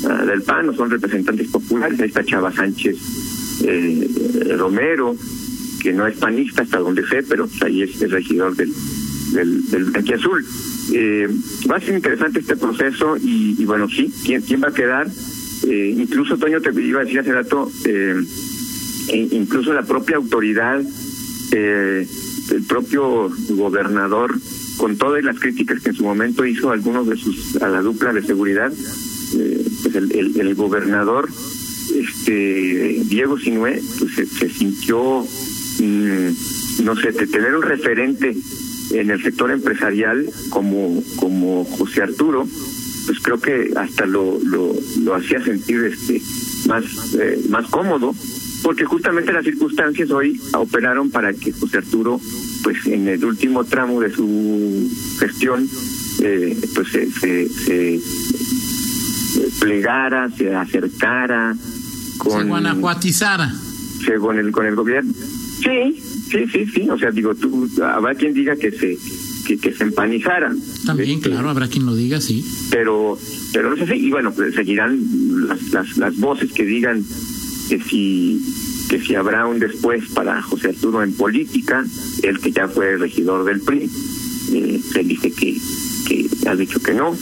ah, 0.09 0.25
del 0.25 0.41
PAN 0.41 0.69
o 0.69 0.73
son 0.73 0.89
representantes 0.89 1.47
populares. 1.49 1.99
Ahí 1.99 2.07
está 2.07 2.23
Chava 2.23 2.51
Sánchez 2.51 2.97
eh, 3.65 4.55
Romero 4.57 5.15
que 5.81 5.93
no 5.93 6.07
es 6.07 6.17
panista 6.17 6.63
hasta 6.63 6.79
donde 6.79 7.05
sé 7.07 7.23
pero 7.23 7.47
pues, 7.47 7.61
ahí 7.61 7.83
es 7.83 8.01
el 8.01 8.11
regidor 8.11 8.55
del 8.55 8.73
del, 9.33 9.65
del 9.71 10.13
Azul. 10.13 10.45
Eh, 10.93 11.27
va 11.69 11.77
a 11.77 11.79
ser 11.79 11.95
interesante 11.95 12.39
este 12.39 12.55
proceso 12.55 13.15
y, 13.17 13.63
bueno 13.65 13.87
sí 13.89 14.11
quién 14.25 14.41
quién 14.41 14.61
va 14.61 14.69
a 14.69 14.73
quedar 14.73 15.07
eh, 15.67 15.95
incluso 15.97 16.37
Toño 16.37 16.61
te 16.61 16.69
iba 16.81 17.01
a 17.01 17.03
decir 17.03 17.19
hace 17.19 17.31
rato 17.31 17.71
eh, 17.85 18.21
e 19.09 19.27
incluso 19.31 19.73
la 19.73 19.83
propia 19.83 20.17
autoridad 20.17 20.81
eh, 21.51 22.07
el 22.51 22.63
propio 22.63 23.31
gobernador, 23.49 24.35
con 24.77 24.97
todas 24.97 25.23
las 25.23 25.39
críticas 25.39 25.81
que 25.81 25.89
en 25.89 25.95
su 25.95 26.03
momento 26.03 26.45
hizo 26.45 26.71
algunos 26.71 27.07
de 27.07 27.15
sus 27.15 27.61
a 27.61 27.69
la 27.69 27.81
dupla 27.81 28.11
de 28.11 28.23
seguridad, 28.23 28.71
eh, 29.37 29.65
pues 29.83 29.95
el, 29.95 30.39
el, 30.39 30.55
gobernador 30.55 31.29
este 31.95 33.01
Diego 33.05 33.37
Sinué 33.37 33.81
pues 33.99 34.13
se, 34.15 34.49
sintió 34.49 35.25
mm, 35.79 36.83
no 36.83 36.95
sé 36.95 37.11
de 37.11 37.27
tener 37.27 37.55
un 37.55 37.61
referente 37.61 38.35
en 38.91 39.09
el 39.09 39.21
sector 39.21 39.51
empresarial 39.51 40.29
como 40.49 41.03
como 41.17 41.65
José 41.65 42.01
Arturo 42.03 42.47
pues 43.05 43.19
creo 43.19 43.39
que 43.39 43.71
hasta 43.75 44.05
lo 44.05 44.39
lo, 44.43 44.73
lo 45.01 45.15
hacía 45.15 45.43
sentir 45.43 45.83
este 45.83 46.21
más 46.67 46.83
eh, 47.19 47.41
más 47.49 47.67
cómodo 47.69 48.13
porque 48.63 48.85
justamente 48.85 49.33
las 49.33 49.43
circunstancias 49.43 50.09
hoy 50.09 50.39
operaron 50.53 51.11
para 51.11 51.33
que 51.33 51.51
José 51.51 51.79
Arturo, 51.79 52.19
pues 52.63 52.85
en 52.87 53.09
el 53.09 53.23
último 53.25 53.65
tramo 53.65 53.99
de 53.99 54.09
su 54.09 54.89
gestión, 55.19 55.67
eh, 56.21 56.57
pues 56.73 56.87
se, 56.87 57.11
se, 57.11 57.49
se, 57.49 57.99
plegara, 59.59 60.29
se 60.29 60.55
acercara 60.55 61.53
con 62.17 62.41
se 62.41 62.47
guanajuatizara 62.47 63.53
con 64.19 64.37
el 64.37 64.51
con 64.51 64.65
el 64.65 64.75
gobierno. 64.75 65.13
Sí, 65.13 66.01
sí, 66.29 66.45
sí, 66.51 66.65
sí. 66.65 66.89
O 66.89 66.97
sea, 66.97 67.11
digo, 67.11 67.35
tú 67.35 67.69
habrá 67.83 68.15
quien 68.15 68.33
diga 68.33 68.55
que 68.55 68.71
se 68.71 68.97
que, 69.45 69.57
que 69.57 69.73
se 69.73 69.83
empanizara. 69.83 70.53
También, 70.85 71.17
este, 71.17 71.29
claro, 71.29 71.49
habrá 71.49 71.67
quien 71.67 71.85
lo 71.85 71.95
diga, 71.95 72.21
sí. 72.21 72.45
Pero, 72.69 73.17
pero 73.51 73.69
no 73.69 73.77
sé 73.77 73.87
si, 73.87 74.05
y 74.05 74.11
bueno, 74.11 74.31
pues 74.33 74.55
seguirán 74.55 75.47
las, 75.47 75.61
las, 75.71 75.97
las 75.97 76.17
voces 76.17 76.51
que 76.51 76.65
digan 76.65 77.03
que 77.69 77.79
si 77.79 78.41
que 78.89 78.99
si 79.01 79.15
habrá 79.15 79.47
un 79.47 79.59
después 79.59 80.09
para 80.13 80.41
José 80.41 80.69
Arturo 80.69 81.03
en 81.03 81.13
política, 81.13 81.83
el 82.21 82.39
que 82.39 82.51
ya 82.51 82.67
fue 82.67 82.97
regidor 82.97 83.45
del 83.45 83.61
PRI, 83.61 83.89
eh, 84.51 84.81
él 84.95 85.07
dice 85.07 85.31
que, 85.31 85.57
que 86.07 86.29
ha 86.47 86.55
dicho 86.55 86.79
que 86.79 86.93
no. 86.93 87.15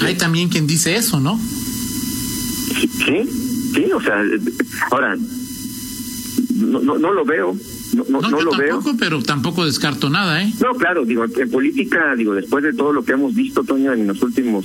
Hay 0.00 0.16
también 0.16 0.48
quien 0.48 0.66
dice 0.66 0.94
eso, 0.96 1.20
¿no? 1.20 1.38
Sí, 3.04 3.28
sí, 3.74 3.92
o 3.92 4.00
sea, 4.00 4.22
ahora, 4.90 5.16
no, 6.54 6.80
no, 6.80 6.98
no 6.98 7.12
lo 7.12 7.24
veo. 7.24 7.56
No, 7.94 8.04
no, 8.08 8.20
no, 8.20 8.40
lo 8.40 8.50
tampoco, 8.50 8.84
veo. 8.84 8.96
pero 8.98 9.22
tampoco 9.22 9.64
descarto 9.64 10.10
nada, 10.10 10.42
¿eh? 10.42 10.52
No, 10.60 10.74
claro, 10.74 11.04
digo, 11.04 11.24
en 11.24 11.50
política, 11.50 12.14
digo, 12.16 12.34
después 12.34 12.62
de 12.62 12.72
todo 12.72 12.92
lo 12.92 13.04
que 13.04 13.12
hemos 13.12 13.34
visto, 13.34 13.64
Toño, 13.64 13.92
en 13.92 14.06
los 14.06 14.22
últimos 14.22 14.64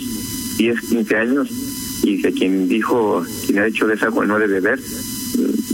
10, 0.57 0.79
15 0.81 1.15
años, 1.17 1.49
y 2.03 2.21
de 2.21 2.31
quien 2.33 2.67
dijo, 2.67 3.25
quien 3.45 3.59
ha 3.59 3.67
hecho 3.67 3.87
de 3.87 3.95
esa 3.95 4.09
no 4.09 4.39
debe 4.39 4.59
beber, 4.59 4.79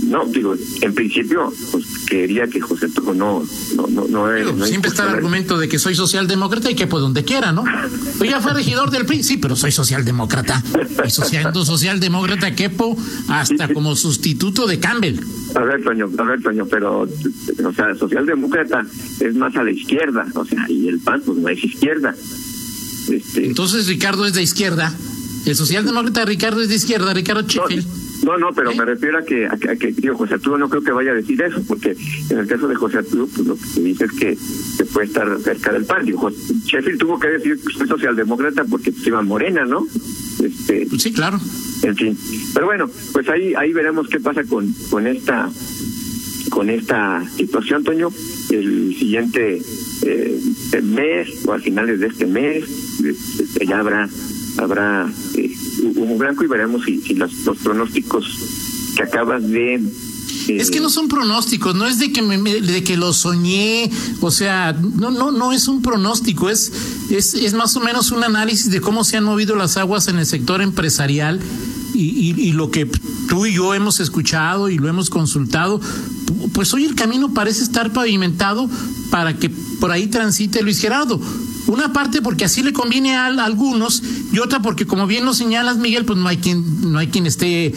no, 0.04 0.26
digo, 0.26 0.56
en 0.82 0.94
principio, 0.94 1.54
pues 1.72 1.86
quería 2.08 2.48
que 2.48 2.60
José 2.60 2.88
Arturo 2.88 3.14
no, 3.14 3.44
no, 3.76 3.88
no, 3.88 4.08
no, 4.08 4.34
Digo, 4.34 4.54
no 4.54 4.66
siempre 4.66 4.90
está 4.90 5.04
el 5.04 5.10
argumento 5.10 5.58
de 5.58 5.70
que 5.70 5.80
soy 5.80 5.96
socialdemócrata 5.96 6.72
y 6.72 6.76
que 6.76 6.88
pues 6.88 7.02
donde 7.02 7.24
quiera, 7.24 7.52
¿no? 7.52 7.64
Pues 8.18 8.30
ya 8.30 8.42
fue 8.42 8.54
regidor 8.54 8.92
del 8.92 9.06
PRI, 9.06 9.24
sí, 9.24 9.38
pero 9.38 9.56
soy 9.56 9.72
socialdemócrata. 9.72 10.64
Y 11.06 11.10
social, 11.10 11.54
socialdemócrata 11.54 12.56
quepo 12.56 12.98
hasta 13.28 13.74
como 13.74 13.96
sustituto 13.96 14.68
de 14.68 14.80
Campbell. 14.80 15.20
A 15.56 15.64
ver, 15.64 15.84
Toño, 15.84 16.10
a 16.18 16.24
ver, 16.24 16.42
Toño, 16.42 16.66
pero, 16.66 17.02
o 17.02 17.74
sea, 17.74 17.94
socialdemócrata 17.96 18.86
es 19.20 19.36
más 19.36 19.56
a 19.56 19.64
la 19.64 19.72
izquierda, 19.72 20.26
o 20.34 20.46
sea, 20.46 20.66
y 20.70 20.88
el 20.88 21.00
PAN, 21.00 21.22
pues 21.26 21.38
no 21.38 21.50
es 21.50 21.64
izquierda. 21.64 22.16
Este, 23.10 23.46
Entonces 23.48 23.88
Ricardo 23.88 24.26
es 24.26 24.34
de 24.34 24.44
izquierda. 24.44 24.94
El 25.46 25.56
socialdemócrata 25.56 26.24
Ricardo 26.26 26.62
es 26.62 26.70
de 26.70 26.76
izquierda, 26.76 27.14
Ricardo 27.14 27.42
Sheffield. 27.42 27.86
no, 28.24 28.38
no, 28.38 28.54
pero 28.54 28.72
¿Eh? 28.72 28.76
me 28.78 28.86
refiero 28.86 29.18
a 29.18 29.24
que, 29.24 29.48
a 29.48 29.58
que, 29.58 29.72
a 29.72 29.76
que, 29.76 29.92
digo, 29.92 30.16
José 30.16 30.36
Arturo 30.36 30.58
no 30.58 30.70
creo 30.70 30.84
que 30.84 30.92
vaya 30.92 31.12
a 31.12 31.16
decir 31.16 31.42
eso, 31.42 31.62
porque 31.68 31.98
en 32.30 32.38
el 32.38 32.48
caso 32.48 32.68
de 32.68 32.76
José 32.76 33.00
Arturo, 33.00 33.28
pues 33.28 33.48
lo 33.48 33.56
que 33.58 33.66
se 33.66 33.82
dice 33.82 34.06
es 34.06 34.12
que 34.12 34.36
se 34.36 34.86
puede 34.86 35.08
estar 35.08 35.28
cerca 35.42 35.74
del 35.74 35.86
PAN. 35.86 36.06
Digo, 36.06 36.30
Sheffield 36.30 37.00
tuvo 37.00 37.20
que 37.20 37.28
decir 37.28 37.60
que 37.60 37.74
soy 37.74 37.88
socialdemócrata 37.88 38.64
porque 38.66 38.92
pues, 38.92 39.06
iba 39.08 39.22
Morena, 39.24 39.66
¿no? 39.66 39.86
Este, 40.42 40.88
sí, 40.98 41.12
claro. 41.12 41.40
En 41.84 41.96
fin. 41.96 42.18
Pero 42.54 42.66
bueno 42.68 42.90
pues 43.14 43.28
ahí 43.30 43.54
ahí 43.56 43.74
veremos 43.74 44.08
qué 44.08 44.20
pasa 44.20 44.44
con 44.44 44.74
con 44.90 45.08
esta 45.08 45.50
con 46.50 46.70
esta 46.70 47.24
situación 47.38 47.84
Toño. 47.84 48.10
El 48.50 48.96
siguiente 49.00 49.62
eh, 50.04 50.42
mes 50.84 51.30
o 51.46 51.54
a 51.54 51.60
finales 51.60 52.00
de 52.02 52.08
este 52.08 52.26
mes 52.26 52.66
este, 53.04 53.66
ya 53.66 53.80
habrá 53.80 54.10
habrá 54.58 55.10
eh, 55.36 55.50
blanco 56.18 56.44
y 56.44 56.48
veremos 56.48 56.84
si, 56.86 57.00
si 57.02 57.14
los, 57.16 57.34
los 57.46 57.58
pronósticos 57.60 58.26
que 58.98 59.04
acabas 59.04 59.48
de 59.50 59.76
eh, 59.76 59.82
Es 60.50 60.70
que 60.72 60.82
no 60.82 60.90
son 60.90 61.08
pronósticos, 61.08 61.74
no 61.76 61.88
es 61.88 62.00
de 62.00 62.12
que 62.12 62.22
me- 62.22 62.38
de 62.62 62.84
que 62.84 62.98
lo 62.98 63.14
soñé, 63.14 63.90
o 64.20 64.30
sea, 64.32 64.74
no 64.74 65.10
no 65.12 65.32
no 65.32 65.54
es 65.54 65.68
un 65.70 65.82
pronóstico, 65.82 66.50
es 66.50 66.72
es 67.10 67.34
es 67.34 67.54
más 67.54 67.76
o 67.78 67.80
menos 67.80 68.12
un 68.12 68.24
análisis 68.26 68.70
de 68.72 68.82
cómo 68.82 69.06
se 69.06 69.16
han 69.16 69.24
movido 69.24 69.56
las 69.56 69.78
aguas 69.78 70.10
en 70.10 70.18
el 70.18 70.26
sector 70.26 70.62
empresarial 70.62 71.40
y, 72.02 72.34
y, 72.38 72.52
lo 72.54 72.72
que 72.72 72.90
tú 73.30 73.46
y 73.46 73.54
yo 73.54 73.74
hemos 73.74 74.00
escuchado 74.00 74.70
y 74.70 74.78
lo 74.78 74.88
hemos 74.88 75.10
consultado, 75.10 75.80
pues 76.54 76.74
hoy 76.74 76.86
el 76.86 76.96
camino 76.96 77.34
parece 77.34 77.64
estar 77.64 77.92
pavimentado 77.94 78.70
para 79.10 79.38
que 79.38 79.50
por 79.50 79.92
ahí 79.92 80.08
transite 80.08 80.62
Luis 80.62 80.80
Gerardo. 80.80 81.20
Una 81.68 81.94
parte 81.94 82.22
porque 82.22 82.44
así 82.44 82.64
le 82.64 82.74
conviene 82.74 83.16
a, 83.16 83.28
a 83.28 83.46
algunos 83.46 84.02
y 84.34 84.40
otra 84.40 84.62
porque 84.62 84.86
como 84.86 85.08
bien 85.08 85.26
lo 85.26 85.34
señalas 85.34 85.78
Miguel, 85.78 86.06
pues 86.06 86.18
no 86.18 86.28
hay 86.28 86.38
quien 86.38 86.92
no 86.92 87.00
hay 87.00 87.08
quien 87.08 87.28
esté 87.28 87.68
eh, 87.68 87.74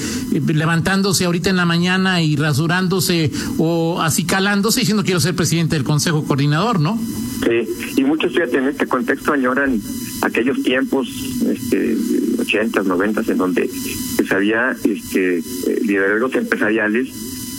levantándose 0.47 1.27
ahorita 1.27 1.51
en 1.51 1.57
la 1.57 1.67
mañana 1.67 2.23
y 2.23 2.37
rasurándose 2.37 3.31
o 3.59 4.01
así 4.01 4.25
calándose 4.25 4.81
diciendo 4.81 5.05
quiero 5.05 5.21
ser 5.21 5.37
presidente 5.37 5.77
del 5.77 5.85
Consejo 5.85 6.25
Coordinador, 6.25 6.81
¿no? 6.81 6.99
Sí, 7.45 7.69
y 7.97 8.05
muchos, 8.05 8.33
fíjate, 8.33 8.57
en 8.59 8.69
este 8.69 8.87
contexto 8.87 9.33
añoran 9.33 9.81
aquellos 10.25 10.63
tiempos, 10.63 11.09
este, 11.47 11.97
80, 12.39 12.83
90, 12.83 13.23
en 13.29 13.39
donde 13.39 13.71
pues, 14.17 14.33
había 14.33 14.75
este, 14.85 15.39
eh, 15.39 15.43
liderazgos 15.85 16.35
empresariales 16.35 17.09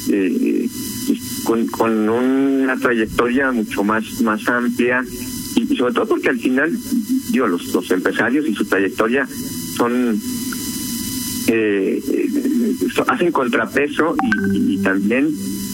eh, 0.10 0.68
con, 1.44 2.10
una 2.10 2.76
trayectoria 2.78 3.52
mucho 3.52 3.84
más, 3.84 4.22
más 4.22 4.48
amplia 4.50 5.04
y, 5.56 5.76
sobre 5.76 5.94
todo 5.94 6.08
porque 6.08 6.30
al 6.30 6.40
final, 6.40 6.76
digo, 7.32 7.48
los, 7.48 7.74
los 7.74 7.90
empresarios 7.92 8.48
y 8.48 8.56
su 8.56 8.66
trayectoria 8.66 9.28
son 9.78 10.20
eh, 11.48 12.02
eh, 12.12 12.30
hacen 13.08 13.32
contrapeso 13.32 14.16
y, 14.52 14.74
y 14.74 14.78
también 14.82 15.30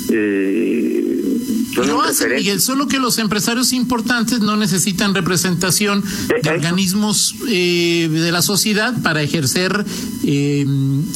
eh, 0.10 1.31
son 1.74 1.88
Lo 1.88 2.02
hacen. 2.02 2.36
Miguel, 2.36 2.60
solo 2.62 2.88
que 2.88 3.00
los 3.00 3.18
empresarios 3.18 3.74
importantes 3.74 4.40
no 4.42 4.58
necesitan 4.58 5.14
representación 5.16 6.00
Eh, 6.00 6.34
de 6.34 6.40
eso. 6.42 6.52
organismos 6.52 7.36
eh, 7.48 8.10
de 8.12 8.32
la 8.32 8.42
sociedad 8.42 9.02
para 9.02 9.22
ejercer 9.22 9.86
eh, 10.24 10.66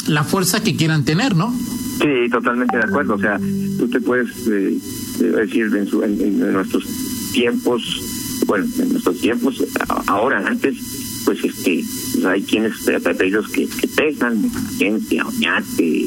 la 0.07 0.23
fuerza 0.23 0.61
que 0.63 0.75
quieran 0.75 1.03
tener, 1.05 1.35
¿no? 1.35 1.53
Sí, 2.01 2.29
totalmente 2.31 2.77
de 2.77 2.83
acuerdo. 2.83 3.15
O 3.15 3.19
sea, 3.19 3.39
tú 3.77 3.87
te 3.87 4.01
puedes 4.01 4.29
eh, 4.47 4.77
eh, 5.19 5.23
decir 5.23 5.65
en, 5.75 5.87
su- 5.87 6.03
en- 6.03 6.19
en 6.21 6.53
nuestros 6.53 6.83
tiempos, 7.33 7.81
bueno, 8.47 8.65
en 8.79 8.89
nuestros 8.89 9.19
tiempos, 9.19 9.63
ahora, 10.07 10.45
antes, 10.45 10.75
pues 11.25 11.43
este, 11.43 11.83
pues, 12.13 12.25
hay 12.25 12.41
quienes, 12.43 12.87
eh, 12.87 12.95
apellidos 12.97 13.47
que, 13.49 13.65
que 13.67 13.87
pesan, 13.87 14.51
agencia, 14.75 15.25
oñate, 15.25 16.01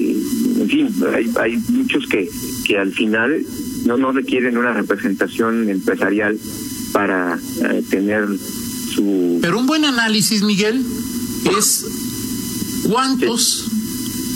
eh, 0.00 0.22
en 0.60 0.68
fin, 0.68 0.88
hay, 1.14 1.30
hay 1.40 1.56
muchos 1.68 2.06
que, 2.06 2.28
que 2.64 2.78
al 2.78 2.92
final 2.92 3.44
no, 3.84 3.96
no 3.96 4.12
requieren 4.12 4.56
una 4.56 4.72
representación 4.72 5.68
empresarial 5.68 6.38
para 6.92 7.38
eh, 7.62 7.82
tener 7.88 8.26
su... 8.94 9.38
Pero 9.40 9.58
un 9.58 9.66
buen 9.66 9.84
análisis, 9.84 10.42
Miguel, 10.42 10.84
es 11.58 11.86
cuántos 12.84 13.70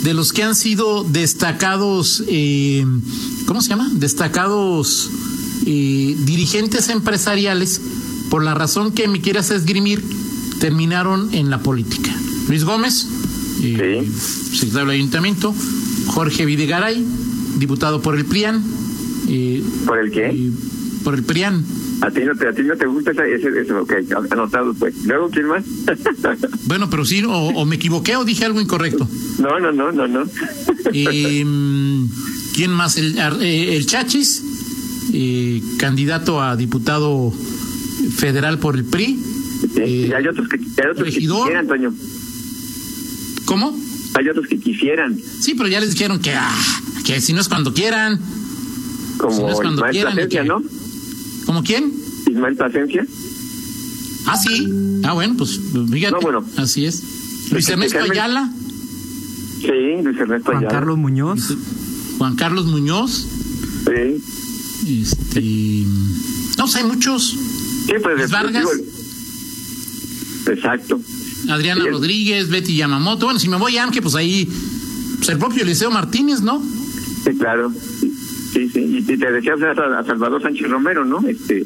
de 0.03 0.13
los 0.13 0.31
que 0.33 0.43
han 0.43 0.55
sido 0.55 1.03
destacados, 1.03 2.23
eh, 2.27 2.85
¿cómo 3.45 3.61
se 3.61 3.69
llama? 3.69 3.89
Destacados 3.93 5.09
eh, 5.65 6.15
dirigentes 6.19 6.89
empresariales, 6.89 7.81
por 8.29 8.43
la 8.43 8.53
razón 8.53 8.91
que 8.91 9.07
me 9.07 9.21
quieras 9.21 9.51
esgrimir, 9.51 10.03
terminaron 10.59 11.33
en 11.33 11.49
la 11.49 11.59
política. 11.59 12.11
Luis 12.47 12.63
Gómez, 12.63 13.07
eh, 13.61 14.07
secretario 14.53 14.87
del 14.87 14.95
ayuntamiento, 14.95 15.53
Jorge 16.07 16.45
Videgaray, 16.45 17.05
diputado 17.57 18.01
por 18.01 18.15
el 18.15 18.25
PRIAN. 18.25 18.63
Eh, 19.29 19.63
¿Por 19.85 19.99
el 19.99 20.11
qué? 20.11 20.27
eh, 20.27 20.51
por 21.03 21.13
el 21.15 21.23
PRIAN. 21.23 21.63
A 22.01 22.11
ti 22.11 22.21
no 22.21 22.33
te, 22.35 22.47
a 22.47 22.53
ti 22.53 22.61
no 22.63 22.75
te 22.77 22.85
gusta 22.85 23.11
ese, 23.11 23.35
ese, 23.35 23.61
ese 23.61 23.73
ok, 23.73 23.93
anotado 24.31 24.73
pues. 24.73 24.95
Luego, 25.05 25.29
¿quién 25.29 25.47
más? 25.47 25.63
Bueno, 26.65 26.89
pero 26.89 27.03
sí, 27.05 27.23
o, 27.23 27.31
o 27.31 27.65
me 27.65 27.75
equivoqué 27.77 28.15
o 28.15 28.23
dije 28.25 28.45
algo 28.45 28.61
incorrecto. 28.61 29.07
no, 29.39 29.59
no, 29.59 29.71
no, 29.71 29.91
no, 29.91 30.07
no. 30.07 30.23
Eh, 30.93 31.45
¿Quién 32.53 32.71
más? 32.71 32.97
El, 32.97 33.17
eh, 33.41 33.75
el 33.77 33.85
Chachis, 33.85 34.43
eh, 35.13 35.61
candidato 35.77 36.41
a 36.41 36.55
diputado 36.55 37.33
federal 38.17 38.59
por 38.59 38.75
el 38.75 38.85
PRI. 38.85 39.17
Sí, 39.61 39.81
Eh, 39.81 40.07
y 40.09 40.13
hay 40.13 40.27
otros 40.27 40.47
que, 40.47 40.55
hay 40.57 40.89
otros 40.91 40.97
que 40.97 41.03
regidor. 41.03 41.41
quisieran, 41.43 41.67
Toño. 41.67 41.93
¿Cómo? 43.45 43.77
Hay 44.15 44.27
otros 44.29 44.47
que 44.47 44.59
quisieran, 44.59 45.17
Sí, 45.39 45.53
pero 45.55 45.69
ya 45.69 45.79
les 45.79 45.91
dijeron 45.91 46.19
que, 46.19 46.31
ah, 46.33 46.55
que 47.05 47.19
si 47.21 47.33
no 47.33 47.41
es 47.41 47.47
cuando 47.49 47.73
quieran. 47.73 48.19
Como 49.19 49.35
Si 49.35 49.41
no 49.43 49.49
es 49.49 49.55
cuando 49.55 49.73
Ismael 49.75 49.91
quieran, 49.91 50.13
Plasencia, 50.13 50.43
¿no? 50.45 50.63
¿Cómo 51.45 51.63
quién? 51.63 51.93
Ismael 52.27 52.55
Plasencia. 52.55 53.05
Ah, 54.25 54.37
sí. 54.37 54.67
Ah, 55.03 55.13
bueno, 55.13 55.35
pues 55.37 55.59
fíjate. 55.91 56.11
No, 56.13 56.21
bueno. 56.21 56.43
Así 56.57 56.85
es. 56.85 57.03
Luis 57.51 57.65
que 57.67 57.73
Ernesto 57.73 57.99
Ayala, 57.99 58.51
Sí, 59.61 60.01
Luis 60.03 60.17
Ernesto 60.17 60.45
Juan 60.51 60.57
Ayala. 60.57 60.71
Carlos 60.73 60.97
Muñoz. 60.97 61.53
Juan 62.17 62.35
Carlos 62.35 62.65
Muñoz. 62.65 63.27
Sí, 63.85 65.01
Este. 65.01 65.41
No, 66.57 66.63
pues 66.65 66.75
hay 66.75 66.83
muchos. 66.85 67.35
sí 67.85 67.93
pues 68.01 68.17
Luis 68.17 68.29
Vargas. 68.31 68.65
digo, 68.69 68.71
Exacto. 70.55 70.99
Adriana 71.49 71.83
Sí. 71.83 71.89
Rodríguez, 71.89 72.49
Betty 72.49 72.75
Yamamoto. 72.75 73.25
Bueno, 73.25 73.39
si 73.39 73.47
me 73.49 73.57
voy 73.57 73.77
a 73.77 73.83
Amque, 73.83 74.01
pues 74.01 74.15
ahí. 74.15 74.47
Pues 75.17 75.29
el 75.29 75.37
propio 75.37 75.63
Eliseo 75.63 75.89
Martínez, 75.91 76.41
¿no? 76.41 76.61
Sí, 77.23 77.31
claro. 77.37 77.71
Sí, 78.53 78.69
sí. 78.69 79.03
Y 79.07 79.17
te 79.17 79.31
decías 79.31 79.61
a, 79.61 80.03
Salvador 80.03 80.41
Sánchez 80.41 80.69
Romero, 80.69 81.05
¿no? 81.05 81.25
Este, 81.27 81.65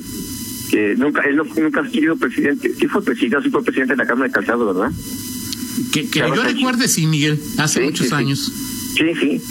que 0.70 0.96
nunca, 0.96 1.22
él 1.22 1.38
no, 1.38 1.44
nunca 1.44 1.82
ha 1.82 1.90
sido 1.90 2.16
presidente. 2.18 2.74
Sí 2.80 2.88
fue 2.88 3.04
presidente, 3.04 3.44
sí 3.44 3.50
fue 3.50 3.64
presidente 3.64 3.94
de 3.94 3.98
la 3.98 4.06
Cámara 4.06 4.28
de 4.28 4.34
Calzado, 4.34 4.74
¿verdad? 4.74 4.92
Que, 5.92 6.08
yo 6.08 6.44
recuerde, 6.44 6.88
sí, 6.88 7.08
Miguel, 7.08 7.40
hace 7.58 7.80
Sí, 7.80 7.86
muchos 7.86 8.08
sí, 8.08 8.14
años. 8.14 8.52
Sí, 8.96 9.06
sí. 9.20 9.42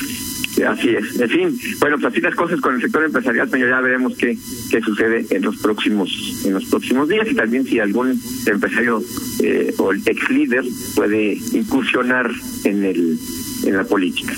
Así 0.65 0.91
es. 0.91 1.19
En 1.19 1.31
fin, 1.31 1.61
bueno, 1.81 1.99
pues 1.99 2.13
así 2.13 2.21
las 2.21 2.35
cosas 2.35 2.61
con 2.61 2.75
el 2.75 2.83
sector 2.83 3.03
empresarial, 3.05 3.49
pero 3.51 3.69
ya 3.69 3.81
veremos 3.81 4.15
qué, 4.17 4.37
qué 4.71 4.81
sucede 4.83 5.27
en 5.31 5.43
los 5.43 5.57
próximos 5.57 6.11
en 6.45 6.53
los 6.53 6.67
próximos 6.67 7.09
días 7.09 7.27
y 7.31 7.35
también 7.35 7.65
si 7.65 7.79
algún 7.79 8.21
empresario 8.47 9.03
eh, 9.43 9.75
o 9.79 9.93
el 9.93 10.03
ex 10.05 10.31
líder 10.31 10.65
puede 10.95 11.41
incursionar 11.53 12.31
en 12.65 12.85
el 12.85 13.19
en 13.65 13.77
la 13.77 13.85
política. 13.85 14.35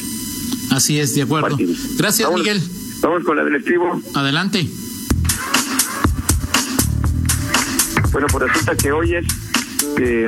Así 0.71 0.99
es, 0.99 1.15
de 1.15 1.23
acuerdo. 1.23 1.59
Gracias, 1.97 2.33
Miguel. 2.33 2.61
Vamos 3.01 3.25
con 3.25 3.37
la 3.37 3.45
del 3.45 3.57
estribo. 3.57 4.01
Adelante. 4.15 4.69
Bueno, 8.13 8.27
pues 8.31 8.49
resulta 8.49 8.77
que 8.77 8.93
hoy 8.93 9.15
es 9.17 9.27
eh, 9.99 10.27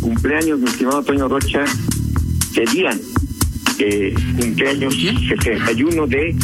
cumpleaños, 0.00 0.60
mi 0.60 0.66
estimado 0.66 1.02
Toño 1.02 1.28
Rocha, 1.28 1.64
sería 2.52 2.96
eh, 3.78 4.14
cumpleaños 4.40 4.94
61 4.94 6.06
de 6.06 6.36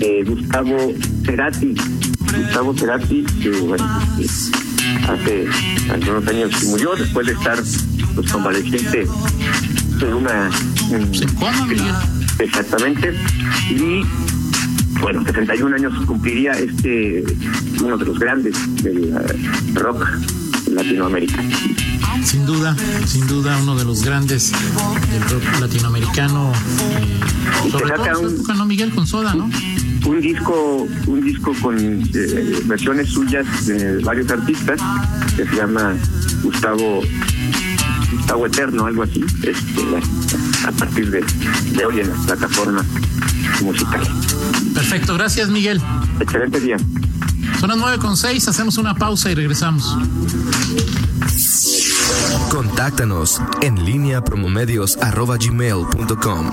eh, 0.00 0.24
Gustavo 0.24 0.94
Cerati. 1.24 1.74
Gustavo 2.20 2.74
Cerati, 2.74 3.24
que 3.42 3.50
bueno, 3.50 3.84
hace 5.08 5.48
algunos 5.92 6.26
años 6.28 6.64
murió 6.64 6.94
después 6.94 7.26
de 7.26 7.32
estar 7.32 7.58
pues, 8.14 8.30
convaleciente 8.30 9.06
de 9.98 10.14
una... 10.14 10.50
exactamente. 12.38 13.14
Y 13.70 14.02
bueno, 15.00 15.24
61 15.24 15.76
años 15.76 15.92
cumpliría 16.06 16.52
este 16.52 17.24
uno 17.82 17.96
de 17.96 18.04
los 18.04 18.18
grandes 18.18 18.82
del 18.82 19.14
rock 19.74 20.06
latinoamericano. 20.70 21.50
Sin 22.24 22.44
duda, 22.46 22.76
sin 23.06 23.26
duda, 23.26 23.58
uno 23.62 23.76
de 23.76 23.84
los 23.84 24.02
grandes 24.02 24.52
del 24.52 25.22
rock 25.22 25.60
latinoamericano. 25.60 26.52
Eh, 26.80 27.70
sobre 27.70 27.94
todo, 27.94 28.66
Miguel 28.66 28.90
con 28.94 29.06
Soda, 29.06 29.34
¿no? 29.34 29.50
Un 30.06 30.20
disco, 30.20 30.86
un 31.06 31.20
disco 31.22 31.52
con 31.60 31.76
eh, 31.78 32.62
versiones 32.64 33.08
suyas 33.08 33.66
de 33.66 33.98
varios 33.98 34.30
artistas 34.30 34.80
que 35.36 35.46
se 35.46 35.56
llama 35.56 35.94
Gustavo 36.42 37.02
Gustavo 38.12 38.46
Eterno, 38.46 38.86
algo 38.86 39.02
así, 39.02 39.24
este, 39.42 40.66
a 40.66 40.72
partir 40.72 41.10
de, 41.10 41.24
de 41.76 41.84
hoy 41.84 42.00
en 42.00 42.08
las 42.08 42.18
plataformas 42.26 42.86
musicales. 43.62 44.08
Perfecto, 44.88 45.14
gracias 45.14 45.50
Miguel. 45.50 45.82
Excelente 46.18 46.60
día. 46.60 46.78
Son 47.60 47.68
las 47.68 47.76
nueve 47.76 47.98
con 47.98 48.16
seis, 48.16 48.48
hacemos 48.48 48.78
una 48.78 48.94
pausa 48.94 49.30
y 49.30 49.34
regresamos. 49.34 49.98
Contáctanos 52.48 53.42
en 53.60 53.84
línea 53.84 54.24
promomedios.com 54.24 56.46